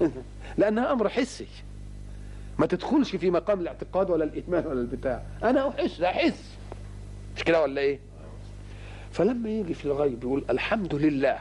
لأنها 0.58 0.92
أمر 0.92 1.08
حسي. 1.08 1.46
ما 2.58 2.66
تدخلش 2.66 3.16
في 3.16 3.30
مقام 3.30 3.60
الاعتقاد 3.60 4.10
ولا 4.10 4.24
الايمان 4.24 4.66
ولا 4.66 4.80
البتاع. 4.80 5.22
أنا 5.42 5.68
أحس 5.68 6.00
أحس. 6.00 6.54
مش 7.36 7.44
كده 7.44 7.62
ولا 7.62 7.80
إيه؟ 7.80 7.98
فلما 9.12 9.50
يجي 9.50 9.74
في 9.74 9.84
الغيب 9.84 10.22
يقول 10.24 10.44
الحمد 10.50 10.94
لله 10.94 11.38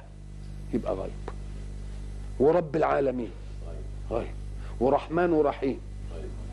يبقى 0.73 0.93
غيب. 0.93 1.11
ورب 2.39 2.75
العالمين 2.75 3.29
غيب. 4.11 4.31
ورحمن 4.79 5.29
ورحيم 5.29 5.79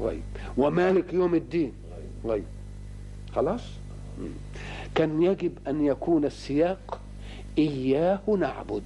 غيب. 0.00 0.22
ومالك 0.56 1.12
يوم 1.14 1.34
الدين 1.34 1.72
غيب. 2.24 2.44
خلاص؟ 3.34 3.62
كان 4.94 5.22
يجب 5.22 5.52
أن 5.68 5.84
يكون 5.84 6.24
السياق 6.24 7.00
إياه 7.58 8.20
نعبد. 8.38 8.82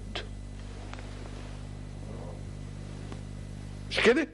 مش 3.90 4.00
كده؟ 4.00 4.28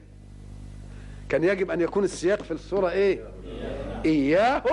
كان 1.29 1.43
يجب 1.43 1.71
أن 1.71 1.81
يكون 1.81 2.03
السياق 2.03 2.41
في 2.41 2.51
السوره 2.51 2.89
إيه؟ 2.89 3.19
إياه 4.05 4.63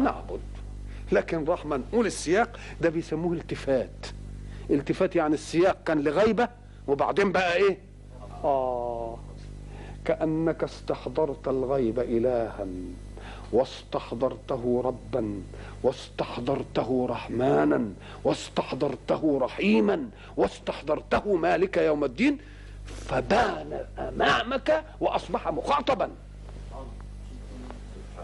نعبد. 0.00 0.40
لكن 1.12 1.44
رحمة 1.44 1.76
نقول 1.76 2.06
السياق 2.06 2.56
ده 2.80 2.88
بيسموه 2.88 3.32
التفات. 3.32 4.06
التفات 4.70 5.16
يعني 5.16 5.34
السياق 5.34 5.76
كان 5.86 6.00
لغيبة 6.02 6.48
وبعدين 6.86 7.32
بقى 7.32 7.56
إيه؟ 7.56 7.78
آه 8.44 9.18
كأنك 10.04 10.64
استحضرت 10.64 11.48
الغيب 11.48 11.98
إلها 12.00 12.66
واستحضرته 13.52 14.82
ربا 14.84 15.42
واستحضرته 15.82 17.06
رحمانا 17.10 17.88
واستحضرته 18.24 19.38
رحيما 19.42 20.08
واستحضرته 20.36 21.34
مالك 21.36 21.76
يوم 21.76 22.04
الدين. 22.04 22.38
فبان 23.08 23.86
أمامك 23.98 24.84
وأصبح 25.00 25.48
مخاطبا. 25.48 26.10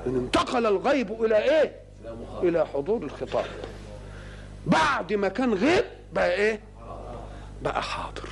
إن 0.07 0.17
انتقل 0.17 0.67
الغيب 0.67 1.25
إلى 1.25 1.39
إيه؟ 1.39 1.73
إلى 2.43 2.67
حضور 2.67 3.03
الخطاب. 3.03 3.45
بعد 4.67 5.13
ما 5.13 5.29
كان 5.29 5.55
غيب 5.55 5.85
بقى 6.13 6.35
إيه؟ 6.35 6.61
بقى 7.63 7.83
حاضر. 7.83 8.29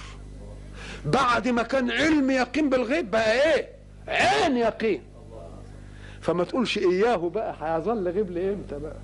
بعد 1.06 1.48
ما 1.48 1.62
كان 1.62 1.90
علم 1.90 2.30
يقين 2.30 2.70
بالغيب 2.70 3.10
بقى 3.10 3.32
إيه؟ 3.54 3.68
عين 4.08 4.56
يقين. 4.56 5.02
فما 6.20 6.44
تقولش 6.44 6.78
إياه 6.78 7.16
بقى 7.16 7.54
هيظل 7.60 8.08
غيب 8.08 8.30
لإمتى 8.30 8.78
بقى؟ 8.78 8.96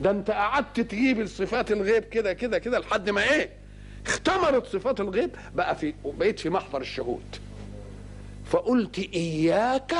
ده 0.00 0.10
أنت 0.10 0.30
قعدت 0.30 0.80
تجيب 0.80 1.20
الصفات 1.20 1.72
الغيب 1.72 2.04
كده 2.04 2.32
كده 2.32 2.58
كده 2.58 2.78
لحد 2.78 3.10
ما 3.10 3.22
إيه؟ 3.22 3.50
اختمرت 4.06 4.66
صفات 4.66 5.00
الغيب 5.00 5.30
بقى 5.54 5.76
في 5.76 5.94
بقيت 6.04 6.38
في 6.40 6.50
محضر 6.50 6.80
الشهود. 6.80 7.36
فقلت 8.44 8.98
إياك 8.98 9.94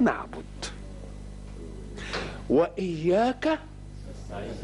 نعبد. 0.00 0.44
وإياك 2.50 3.58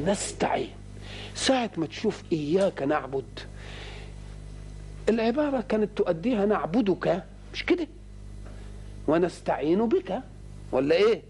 نستعين. 0.07 0.71
ساعة 1.35 1.71
ما 1.77 1.87
تشوف 1.87 2.23
إياك 2.33 2.83
نعبد 2.83 3.41
العبارة 5.09 5.61
كانت 5.61 5.91
تؤديها 5.99 6.47
نعبدك 6.47 7.25
مش 7.55 7.65
كده؟ 7.67 7.89
ونستعين 9.09 9.89
بك 9.89 10.21
ولا 10.73 10.95
إيه؟ 10.95 11.23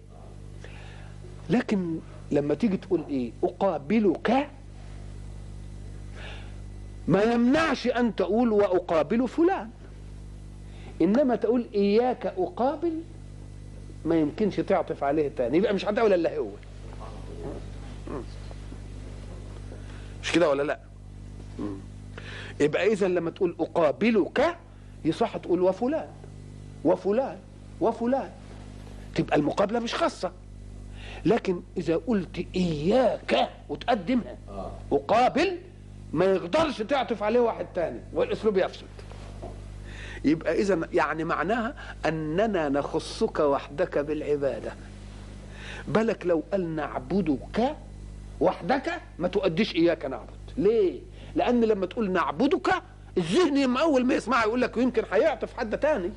لكن 1.50 1.98
لما 2.30 2.54
تيجي 2.54 2.76
تقول 2.76 3.04
إيه؟ 3.10 3.32
أقابلك 3.44 4.48
ما 7.08 7.22
يمنعش 7.22 7.86
أن 7.86 8.16
تقول 8.16 8.52
وأقابل 8.52 9.28
فلان. 9.28 9.70
إنما 11.02 11.36
تقول 11.36 11.66
إياك 11.74 12.26
أقابل 12.26 13.00
ما 14.04 14.16
يمكنش 14.20 14.56
تعطف 14.56 15.04
عليه 15.04 15.28
تاني. 15.36 15.58
يبقى 15.58 15.74
مش 15.74 15.84
هتقول 15.84 16.12
إلا 16.12 16.36
هو. 16.38 16.48
مش 20.22 20.32
كده 20.32 20.48
ولا 20.50 20.62
لا؟ 20.62 20.78
يبقى 22.60 22.92
اذا 22.92 23.08
لما 23.08 23.30
تقول 23.30 23.56
أقابلك 23.60 24.56
يصح 25.04 25.36
تقول 25.36 25.62
وفلان 25.62 26.08
وفلان 26.84 27.38
وفلان. 27.80 28.30
تبقى 29.14 29.36
المقابلة 29.36 29.78
مش 29.78 29.94
خاصة. 29.94 30.32
لكن 31.24 31.60
إذا 31.76 31.96
قلت 31.96 32.46
إياك 32.56 33.48
وتقدمها 33.68 34.36
أقابل 34.92 35.58
ما 36.12 36.24
يقدرش 36.24 36.82
تعطف 36.82 37.22
عليه 37.22 37.40
واحد 37.40 37.66
تاني 37.74 38.00
والأسلوب 38.12 38.56
يفسد. 38.56 38.86
يبقى 40.24 40.60
إذا 40.60 40.80
يعني 40.92 41.24
معناها 41.24 41.74
أننا 42.06 42.68
نخصك 42.68 43.40
وحدك 43.40 43.98
بالعبادة. 43.98 44.72
بالك 45.88 46.26
لو 46.26 46.42
قال 46.52 46.76
نعبدك 46.76 47.76
وحدك 48.40 49.00
ما 49.18 49.28
تؤديش 49.28 49.74
إياك 49.74 50.04
نعبد. 50.04 50.28
ليه؟ 50.56 51.00
لأن 51.34 51.64
لما 51.64 51.86
تقول 51.86 52.10
نعبدك 52.10 52.70
الذهن 53.16 53.76
أول 53.76 54.04
ما 54.06 54.14
يسمعها 54.14 54.46
يقول 54.46 54.60
لك 54.60 54.76
يمكن 54.76 55.02
هيعطف 55.12 55.56
حد 55.56 55.78
تاني. 55.78 56.10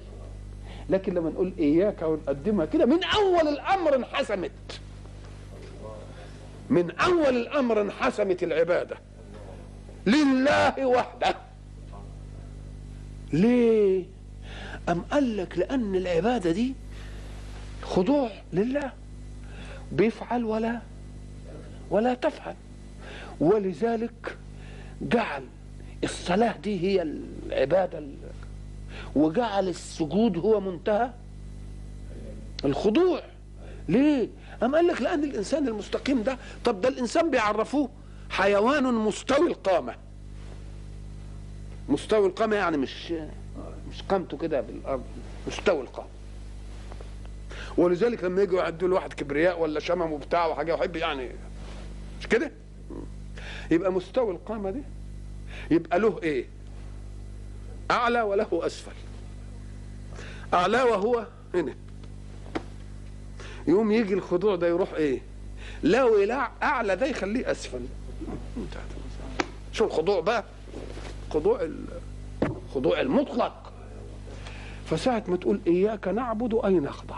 لكن 0.90 1.14
لما 1.14 1.30
نقول 1.30 1.54
إياك 1.60 2.02
ونقدمها 2.02 2.66
كده 2.66 2.86
من 2.86 3.04
أول 3.04 3.48
الأمر 3.48 3.96
انحسمت. 3.96 4.52
من 6.70 6.92
أول 6.92 7.38
الأمر 7.38 7.82
انحسمت 7.82 8.44
العبادة. 8.44 8.98
لله 10.08 10.86
وحده. 10.86 11.36
ليه؟ 13.34 14.04
أم 14.90 15.02
قال 15.02 15.38
لك 15.38 15.58
لأن 15.58 15.96
العبادة 15.96 16.52
دي 16.52 16.74
خضوع 17.82 18.30
لله. 18.54 18.92
بيفعل 19.92 20.44
ولا 20.46 20.80
ولا 21.90 22.14
تفعل. 22.14 22.56
ولذلك 23.40 24.38
جعل 25.02 25.44
الصلاة 26.04 26.58
دي 26.58 26.80
هي 26.82 27.02
العبادة 27.48 28.04
وجعل 29.16 29.68
السجود 29.68 30.38
هو 30.38 30.60
منتهى 30.60 31.10
الخضوع. 32.66 33.22
ليه؟ 33.90 34.28
أم 34.64 34.76
قال 34.76 34.88
لك 34.88 35.02
لأن 35.02 35.24
الإنسان 35.24 35.68
المستقيم 35.68 36.24
ده 36.24 36.38
طب 36.66 36.82
ده 36.82 36.90
الإنسان 36.90 37.32
بيعرفوه. 37.32 37.90
حيوان 38.32 38.84
مستوي 38.94 39.48
القامة. 39.48 39.96
مستوي 41.90 42.28
القامة 42.28 42.56
يعني 42.56 42.78
مش 42.78 43.12
مش 43.92 44.02
قامته 44.10 44.38
كده 44.38 44.62
بالأرض. 44.62 45.04
مستوي 45.48 45.82
القامة. 45.82 46.10
ولذلك 47.78 48.24
لما 48.24 48.42
يجوا 48.42 48.60
يعدوا 48.62 48.88
لواحد 48.88 49.14
كبرياء 49.14 49.62
ولا 49.62 49.80
شمم 49.80 50.12
وبتاع 50.12 50.46
وحاجة 50.48 50.74
يحب 50.74 50.96
يعني 50.96 51.30
مش 52.20 52.28
كده؟ 52.28 52.52
يبقى 53.72 53.92
مستوي 53.92 54.32
القامة 54.32 54.72
دي 54.72 54.82
يبقى 55.72 56.00
له 56.00 56.20
إيه؟ 56.24 56.46
أعلى 57.92 58.22
وله 58.22 58.48
أسفل. 58.54 58.92
أعلى 60.54 60.84
وهو 60.84 61.26
هنا. 61.54 61.74
يوم 63.68 63.92
يجي 63.92 64.14
الخضوع 64.14 64.56
ده 64.56 64.68
يروح 64.68 64.94
إيه؟ 64.94 65.22
لو 65.84 66.32
أعلى 66.64 66.96
ده 66.96 67.06
يخليه 67.06 67.52
أسفل. 67.52 67.82
شو 69.74 69.86
الخضوع 69.86 70.20
بقى. 70.20 70.44
خضوع 71.30 71.68
الخضوع 72.44 73.02
المطلق. 73.02 73.72
فساعة 74.86 75.24
ما 75.28 75.38
تقول 75.38 75.60
إياك 75.68 76.08
نعبد 76.08 76.60
أي 76.66 76.74
نخضع 76.74 77.18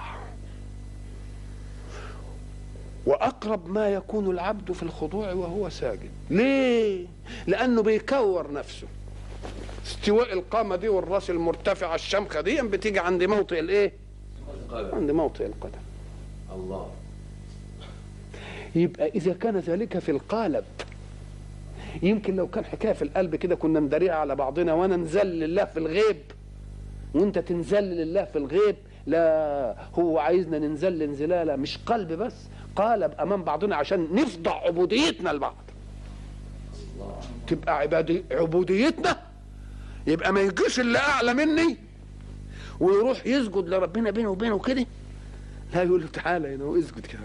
وأقرب 3.05 3.69
ما 3.69 3.89
يكون 3.89 4.29
العبد 4.31 4.71
في 4.71 4.83
الخضوع 4.83 5.33
وهو 5.33 5.69
ساجد. 5.69 6.09
ليه؟ 6.29 7.05
لأنه 7.47 7.81
بيكور 7.83 8.51
نفسه. 8.53 8.87
استواء 9.85 10.33
القامة 10.33 10.75
دي 10.75 10.89
والرأس 10.89 11.29
المرتفعة 11.29 11.95
الشمخة 11.95 12.41
دي 12.41 12.61
بتيجي 12.61 12.99
عند 12.99 13.23
موطئ 13.23 13.59
الإيه؟ 13.59 13.93
عند 14.71 15.11
موطئ 15.11 15.45
القدم. 15.45 15.81
الله. 16.55 16.91
يبقى 18.75 19.07
إذا 19.07 19.33
كان 19.33 19.57
ذلك 19.57 19.99
في 19.99 20.11
القالب. 20.11 20.63
يمكن 22.01 22.35
لو 22.35 22.47
كان 22.47 22.65
حكاية 22.65 22.93
في 22.93 23.01
القلب 23.01 23.35
كده 23.35 23.55
كنا 23.55 23.79
نداريها 23.79 24.13
على 24.15 24.35
بعضنا 24.35 24.73
وأنا 24.73 24.95
انزل 24.95 25.27
لله 25.27 25.65
في 25.65 25.77
الغيب. 25.79 26.17
وأنت 27.13 27.39
تنزل 27.39 27.83
لله 27.83 28.23
في 28.23 28.37
الغيب. 28.37 28.75
لا 29.07 29.75
هو 29.99 30.19
عايزنا 30.19 30.59
ننزل 30.59 31.01
انزلالة 31.01 31.55
مش 31.55 31.77
قلب 31.85 32.13
بس 32.13 32.33
قالب 32.75 33.11
أمام 33.19 33.43
بعضنا 33.43 33.75
عشان 33.75 34.07
نفضع 34.15 34.51
عبوديتنا 34.51 35.29
لبعض. 35.29 35.55
تبقى 37.47 37.77
عبادي 37.77 38.23
عبوديتنا؟ 38.31 39.19
يبقى 40.07 40.33
ما 40.33 40.41
يجيش 40.41 40.79
اللي 40.79 40.97
أعلى 40.99 41.33
مني 41.33 41.77
ويروح 42.79 43.25
يسجد 43.27 43.67
لربنا 43.69 44.11
بينه 44.11 44.29
وبينه 44.29 44.59
كده؟ 44.59 44.85
لا 45.75 45.83
يقول 45.83 46.01
له 46.01 46.07
تعالى 46.07 46.55
هنا 46.55 46.63
واسجد 46.63 47.05
كده 47.05 47.19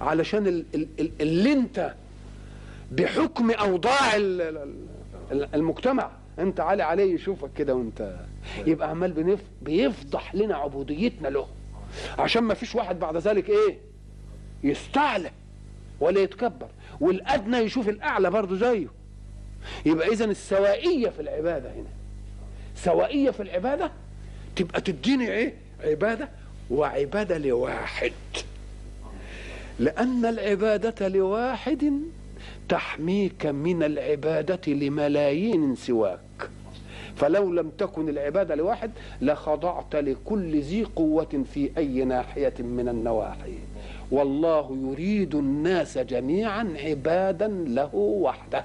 علشان 0.00 0.46
ال- 0.46 0.64
ال- 0.74 0.88
ال- 1.00 1.10
اللي 1.20 1.52
أنت 1.52 1.94
بحكم 2.92 3.50
أوضاع 3.50 4.16
ال- 4.16 4.40
ال- 4.40 4.86
ال- 5.32 5.54
المجتمع. 5.54 6.10
أنت 6.38 6.60
عالي 6.60 6.82
عليه 6.82 7.14
يشوفك 7.14 7.50
كده 7.56 7.74
وأنت 7.74 8.16
يبقى 8.66 8.90
عمال 8.90 9.12
بنف 9.12 9.40
بيفضح 9.62 10.34
لنا 10.34 10.56
عبوديتنا 10.56 11.28
له. 11.28 11.46
عشان 12.18 12.42
ما 12.42 12.54
فيش 12.54 12.74
واحد 12.74 12.98
بعد 12.98 13.16
ذلك 13.16 13.48
إيه؟ 13.50 13.78
يستعلى 14.64 15.30
ولا 16.00 16.20
يتكبر. 16.20 16.68
والأدنى 17.00 17.56
يشوف 17.56 17.88
الأعلى 17.88 18.30
برضه 18.30 18.56
زيه. 18.56 18.86
يبقى 19.86 20.08
اذا 20.08 20.24
السوائية 20.24 21.08
في 21.08 21.22
العبادة 21.22 21.70
هنا. 21.74 21.88
سوائية 22.76 23.30
في 23.30 23.42
العبادة 23.42 23.90
تبقى 24.56 24.80
تديني 24.80 25.30
إيه؟ 25.32 25.54
عبادة 25.84 26.28
وعبادة 26.70 27.38
لواحد. 27.38 28.12
لأن 29.78 30.24
العبادة 30.26 31.08
لواحد 31.08 31.92
تحميك 32.68 33.46
من 33.46 33.82
العبادة 33.82 34.72
لملايين 34.72 35.74
سواك. 35.74 36.50
فلو 37.16 37.52
لم 37.52 37.70
تكن 37.78 38.08
العبادة 38.08 38.54
لواحد 38.54 38.90
لخضعت 39.20 39.96
لكل 39.96 40.60
ذي 40.60 40.84
قوة 40.84 41.44
في 41.54 41.70
أي 41.78 42.04
ناحية 42.04 42.54
من 42.58 42.88
النواحي. 42.88 43.54
والله 44.10 44.78
يريد 44.82 45.34
الناس 45.34 45.98
جميعا 45.98 46.74
عبادا 46.84 47.48
له 47.48 47.94
وحده. 47.94 48.64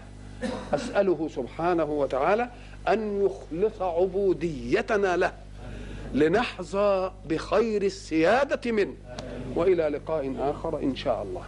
أسأله 0.74 1.30
سبحانه 1.36 1.84
وتعالى 1.84 2.50
أن 2.88 3.26
يخلص 3.26 3.82
عبوديتنا 3.82 5.18
له 5.18 5.32
لنحظى 6.14 7.12
بخير 7.30 7.82
السيادة 7.82 8.72
منه. 8.72 8.94
وإلى 9.56 9.84
لقاء 9.90 10.36
آخر 10.40 10.80
إن 10.80 10.96
شاء 10.96 11.24
الله. 11.24 11.44